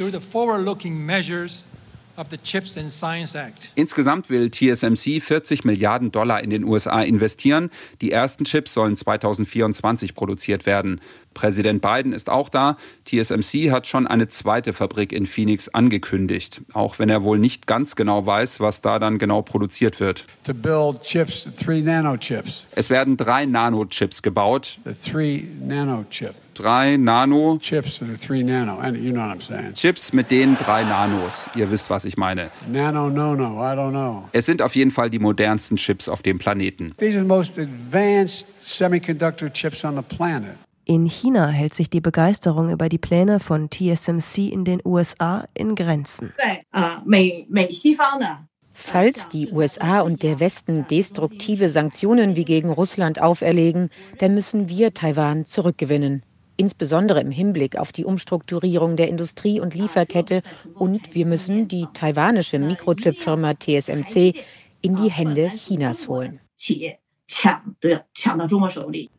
Insgesamt 3.75 4.29
will 4.29 4.51
TSMC 4.51 5.19
40 5.19 5.63
Milliarden 5.63 6.11
Dollar 6.11 6.43
in 6.43 6.51
den 6.51 6.63
USA 6.63 7.01
investieren. 7.01 7.71
Die 8.01 8.11
ersten 8.11 8.43
Chips 8.43 8.73
sollen 8.73 8.95
2024 8.95 10.13
produziert 10.13 10.67
werden. 10.67 11.01
Präsident 11.33 11.81
Biden 11.81 12.13
ist 12.13 12.29
auch 12.29 12.49
da. 12.49 12.77
TSMC 13.05 13.71
hat 13.71 13.87
schon 13.87 14.07
eine 14.07 14.27
zweite 14.27 14.73
Fabrik 14.73 15.11
in 15.11 15.25
Phoenix 15.25 15.69
angekündigt, 15.69 16.61
auch 16.73 16.99
wenn 16.99 17.09
er 17.09 17.23
wohl 17.23 17.39
nicht 17.39 17.67
ganz 17.67 17.95
genau 17.95 18.25
weiß, 18.25 18.59
was 18.59 18.81
da 18.81 18.99
dann 18.99 19.17
genau 19.17 19.41
produziert 19.41 19.99
wird. 19.99 20.25
Chips, 21.03 21.47
es 22.75 22.89
werden 22.89 23.17
drei 23.17 23.45
Nanochips 23.45 24.21
gebaut. 24.21 24.79
Drei 26.53 26.97
Nano 26.97 27.57
Chips, 27.59 28.01
nano. 28.01 28.93
You 28.93 29.11
know 29.11 29.33
Chips 29.73 30.13
mit 30.13 30.29
den 30.29 30.55
drei 30.55 30.83
Nanos. 30.83 31.49
Ihr 31.55 31.71
wisst, 31.71 31.89
was 31.89 32.05
ich 32.05 32.15
meine. 32.15 32.51
Nano, 32.71 33.09
no, 33.09 33.33
no, 33.33 33.59
I 33.59 33.75
don't 33.75 33.89
know. 33.89 34.29
Es 34.33 34.45
sind 34.45 34.61
auf 34.61 34.75
jeden 34.75 34.91
Fall 34.91 35.09
die 35.09 35.19
modernsten 35.19 35.77
Chips 35.77 36.07
auf 36.07 36.21
dem 36.21 36.37
Planeten. 36.37 36.93
These 36.97 37.17
are 37.17 37.21
the 37.21 37.27
most 37.27 37.57
advanced 37.57 38.45
semiconductor 38.63 39.51
chips 39.51 39.83
on 39.83 39.95
the 39.95 40.03
planet. 40.03 40.55
In 40.85 41.05
China 41.05 41.47
hält 41.47 41.73
sich 41.73 41.89
die 41.89 42.01
Begeisterung 42.01 42.69
über 42.69 42.89
die 42.89 42.97
Pläne 42.97 43.39
von 43.39 43.69
TSMC 43.69 44.49
in 44.51 44.65
den 44.65 44.81
USA 44.83 45.45
in 45.53 45.75
Grenzen. 45.75 46.33
Falls 48.73 49.29
die 49.29 49.51
USA 49.53 50.01
und 50.01 50.23
der 50.23 50.39
Westen 50.39 50.85
destruktive 50.89 51.69
Sanktionen 51.69 52.35
wie 52.35 52.43
gegen 52.43 52.69
Russland 52.69 53.21
auferlegen, 53.21 53.89
dann 54.17 54.33
müssen 54.33 54.67
wir 54.67 54.93
Taiwan 54.93 55.45
zurückgewinnen. 55.45 56.23
insbesondere 56.57 57.19
im 57.21 57.31
Hinblick 57.31 57.77
auf 57.77 57.91
die 57.91 58.05
Umstrukturierung 58.05 58.95
der 58.95 59.07
Industrie 59.07 59.59
und 59.59 59.75
Lieferkette. 59.75 60.41
Und 60.75 61.15
wir 61.15 61.25
müssen 61.25 61.67
die 61.67 61.87
taiwanische 61.93 62.59
Mikrochip-Firma 62.59 63.55
TSMC 63.55 64.35
in 64.81 64.95
die 64.95 65.11
Hände 65.11 65.49
Chinas 65.49 66.07
holen. 66.07 66.39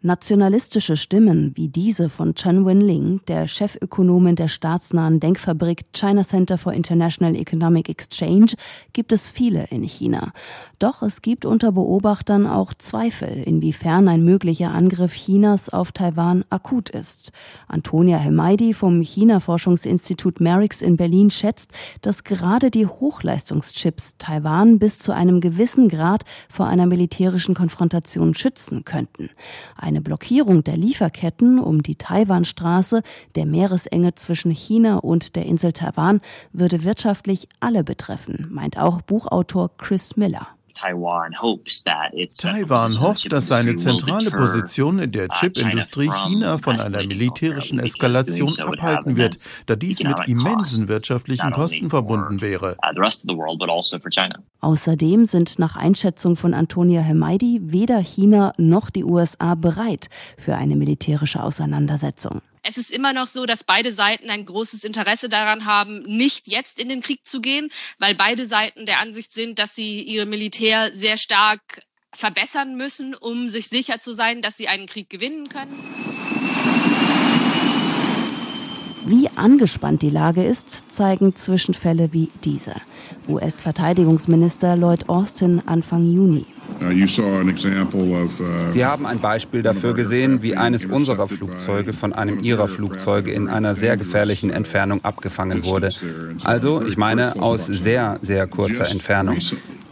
Nationalistische 0.03 0.97
Stimmen 0.97 1.53
wie 1.57 1.69
diese 1.69 2.09
von 2.09 2.35
Chen 2.35 2.65
Wenling, 2.65 3.21
der 3.27 3.49
Chefökonomin 3.49 4.37
der 4.37 4.49
staatsnahen 4.49 5.19
Denkfabrik 5.19 5.87
China 5.93 6.23
Center 6.23 6.57
for 6.57 6.73
International 6.73 7.35
Economic 7.35 7.89
Exchange, 7.89 8.53
gibt 8.93 9.13
es 9.13 9.31
viele 9.31 9.65
in 9.71 9.83
China. 9.83 10.33
Doch 10.79 11.03
es 11.03 11.23
gibt 11.23 11.45
unter 11.45 11.73
Beobachtern 11.73 12.47
auch 12.47 12.73
Zweifel, 12.75 13.43
inwiefern 13.45 14.07
ein 14.07 14.25
möglicher 14.25 14.71
Angriff 14.71 15.15
Chinas 15.15 15.69
auf 15.69 15.91
Taiwan 15.91 16.45
akut 16.51 16.91
ist. 16.91 17.33
Antonia 17.67 18.19
Hemaidi 18.19 18.75
vom 18.75 19.01
China-Forschungsinstitut 19.01 20.41
Merix 20.41 20.83
in 20.83 20.97
Berlin 20.97 21.31
schätzt, 21.31 21.73
dass 22.03 22.23
gerade 22.23 22.71
die 22.71 22.87
Hochleistungschips 22.87 24.19
Taiwan 24.19 24.79
bis 24.79 24.99
zu 24.99 25.13
einem 25.13 25.41
gewissen 25.41 25.89
Grad 25.89 26.25
vor 26.49 26.67
einer 26.67 26.87
militärischen 26.87 27.55
Konfrontation 27.55 28.04
Situation 28.05 28.35
schützen 28.35 28.85
könnten. 28.85 29.31
Eine 29.77 30.01
Blockierung 30.01 30.63
der 30.63 30.77
Lieferketten 30.77 31.59
um 31.59 31.83
die 31.83 31.97
Taiwanstraße, 31.97 33.03
der 33.35 33.47
Meeresenge 33.47 34.15
zwischen 34.15 34.51
China 34.51 34.97
und 34.97 35.37
der 35.37 35.47
Insel 35.47 35.73
Taiwan, 35.73 36.21
würde 36.53 36.85
wirtschaftlich 36.85 37.49
alle 37.61 37.83
betreffen, 37.83 38.49
meint 38.51 38.79
auch 38.79 39.01
Buchautor 39.03 39.71
Chris 39.79 40.17
Miller. 40.17 40.49
Taiwan 40.75 41.41
hofft, 43.01 43.33
dass 43.33 43.49
seine 43.49 43.77
zentrale 43.77 44.31
Position 44.31 44.99
in 44.99 45.13
der 45.13 45.27
uh, 45.27 45.35
Chipindustrie 45.35 46.11
China 46.11 46.59
von 46.59 46.81
einer 46.81 47.05
militärischen 47.05 47.79
Eskalation 47.79 48.53
abhalten 48.59 49.17
wird, 49.17 49.37
da 49.67 49.77
dies 49.77 50.03
mit 50.03 50.17
immensen 50.27 50.89
wirtschaftlichen 50.89 51.53
Kosten 51.53 51.91
verbunden 51.91 52.41
wäre. 52.41 52.77
Uh, 52.85 53.01
also 53.01 53.35
Außerdem 54.61 55.27
sind 55.27 55.59
nach 55.59 55.77
Einschätzung 55.77 56.37
von 56.37 56.55
Antonia 56.55 57.01
Hemaidi 57.01 57.61
weder 57.63 58.01
China 58.01 58.53
noch 58.59 58.91
die 58.91 59.05
USA 59.05 59.55
bereit 59.55 60.09
für 60.37 60.57
eine 60.57 60.77
militärische 60.77 61.43
Auseinandersetzung. 61.43 62.43
Es 62.67 62.79
ist 62.79 62.91
immer 62.91 63.13
noch 63.13 63.29
so, 63.29 63.45
dass 63.45 63.63
beide 63.63 63.93
Seiten 63.93 64.31
ein 64.31 64.47
großes 64.47 64.85
Interesse 64.85 65.29
daran 65.29 65.67
haben, 65.67 66.03
nicht 66.05 66.49
jetzt 66.49 66.81
in 66.81 66.89
den 66.89 67.03
Krieg 67.03 67.27
zu 67.27 67.43
gehen, 67.43 67.69
weil 67.99 68.15
beide 68.15 68.47
Seiten 68.47 68.87
der 68.87 69.01
Ansicht 69.01 69.35
sind, 69.35 69.59
dass 69.59 69.75
sie 69.75 70.01
ihr 70.01 70.25
Militär 70.25 70.95
sehr 70.95 71.19
stark 71.19 71.61
verbessern 72.13 72.77
müssen, 72.77 73.15
um 73.15 73.51
sich 73.51 73.69
sicher 73.69 73.99
zu 73.99 74.15
sein, 74.15 74.41
dass 74.41 74.57
sie 74.57 74.69
einen 74.69 74.87
Krieg 74.87 75.11
gewinnen 75.11 75.51
können. 75.51 75.79
Wie 79.05 79.29
angespannt 79.37 80.01
die 80.01 80.09
Lage 80.09 80.43
ist, 80.43 80.91
zeigen 80.91 81.37
Zwischenfälle 81.37 82.15
wie 82.15 82.31
diese. 82.45 82.77
US-Verteidigungsminister 83.29 84.75
Lloyd 84.77 85.11
Austin 85.11 85.61
Anfang 85.67 86.11
Juni. 86.11 86.47
Uh, 86.81 86.87
uh, 86.87 88.71
Sie 88.71 88.85
haben 88.85 89.07
ein 89.07 89.21
Beispiel 89.21 89.63
dafür 89.63 89.95
gesehen, 89.95 90.43
wie 90.43 90.57
eines 90.57 90.85
unserer 90.85 91.29
Flugzeuge 91.29 91.93
von 91.93 92.13
einem 92.13 92.41
Ihrer 92.41 92.69
Flugzeuge 92.69 93.33
in 93.33 93.49
einer 93.49 93.75
sehr 93.75 93.97
gefährlichen 93.97 94.51
Entfernung 94.51 95.05
abgefangen 95.05 95.65
wurde. 95.65 95.91
Also, 96.43 96.83
ich 96.83 96.97
meine, 96.97 97.41
aus 97.41 97.67
sehr, 97.67 98.19
sehr 98.23 98.47
kurzer 98.47 98.91
Entfernung. 98.91 99.39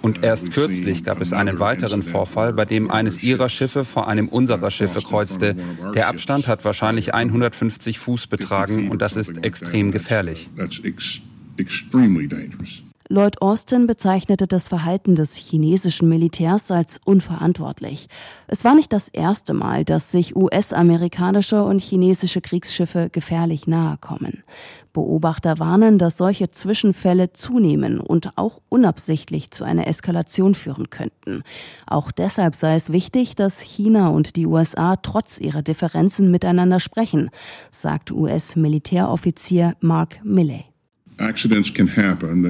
Und 0.03 0.25
erst 0.25 0.53
kürzlich 0.53 1.05
gab 1.05 1.21
es 1.21 1.33
einen 1.33 1.61
weiteren 1.61 2.03
Vorfall, 2.03 2.53
bei 2.53 2.65
dem 2.65 2.91
eines 2.91 3.23
ihrer 3.23 3.49
Schiffe 3.49 3.85
vor 3.85 4.09
einem 4.09 4.29
unserer 4.29 4.71
Schiffe 4.73 5.01
kreuzte. 5.01 5.57
Der 5.95 6.09
Abstand 6.09 6.49
hat 6.49 6.65
wahrscheinlich 6.65 7.15
150 7.15 8.01
Fuß 8.01 8.27
betragen 8.27 8.91
und 8.91 9.01
das 9.01 9.17
ist 9.17 9.45
extrem 9.45 9.93
gefährlich. 9.93 10.51
Lloyd 13.13 13.43
Austin 13.43 13.87
bezeichnete 13.87 14.47
das 14.47 14.69
Verhalten 14.69 15.17
des 15.17 15.37
chinesischen 15.37 16.09
Militärs 16.09 16.71
als 16.71 16.99
unverantwortlich. 17.05 18.09
Es 18.47 18.65
war 18.65 18.75
nicht 18.75 18.91
das 18.91 19.11
erste 19.11 19.53
Mal, 19.53 19.85
dass 19.85 20.11
sich 20.11 20.35
US-amerikanische 20.35 21.63
und 21.63 21.83
chinesische 21.83 22.41
Kriegsschiffe 22.41 23.11
gefährlich 23.13 23.67
nahe 23.67 23.99
kommen. 23.99 24.43
Beobachter 24.95 25.59
warnen, 25.59 25.99
dass 25.99 26.17
solche 26.17 26.53
Zwischenfälle 26.53 27.35
zunehmen 27.35 28.01
und 28.01 28.39
auch 28.39 28.63
unabsichtlich 28.71 29.51
zu 29.51 29.65
einer 29.65 29.89
Eskalation 29.89 30.55
führen 30.55 30.89
könnten. 30.89 31.43
Auch 31.87 32.13
deshalb 32.13 32.57
sei 32.57 32.77
es 32.77 32.93
wichtig, 32.93 33.37
dass 33.37 33.61
China 33.61 34.09
und 34.09 34.37
die 34.37 34.47
USA 34.47 34.97
trotz 34.97 35.39
ihrer 35.39 35.61
Differenzen 35.61 36.31
miteinander 36.31 36.81
sprechen, 36.81 37.29
sagt 37.71 38.11
US-Militäroffizier 38.11 39.75
Mark 39.81 40.25
Milley. 40.25 40.72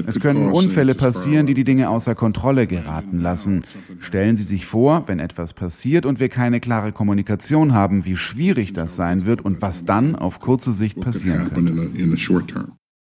Es 0.07 0.19
können 0.19 0.51
Unfälle 0.51 0.95
passieren, 0.95 1.45
die 1.47 1.53
die 1.53 1.63
Dinge 1.63 1.89
außer 1.89 2.15
Kontrolle 2.15 2.67
geraten 2.67 3.19
lassen. 3.21 3.63
Stellen 3.99 4.35
Sie 4.35 4.43
sich 4.43 4.65
vor, 4.65 5.07
wenn 5.07 5.19
etwas 5.19 5.53
passiert 5.53 6.05
und 6.05 6.19
wir 6.19 6.29
keine 6.29 6.59
klare 6.59 6.91
Kommunikation 6.91 7.73
haben, 7.73 8.05
wie 8.05 8.15
schwierig 8.15 8.73
das 8.73 8.95
sein 8.95 9.25
wird 9.25 9.41
und 9.41 9.61
was 9.61 9.85
dann 9.85 10.15
auf 10.15 10.39
kurze 10.39 10.71
Sicht 10.71 10.99
passieren 10.99 11.49
könnte. 11.53 11.73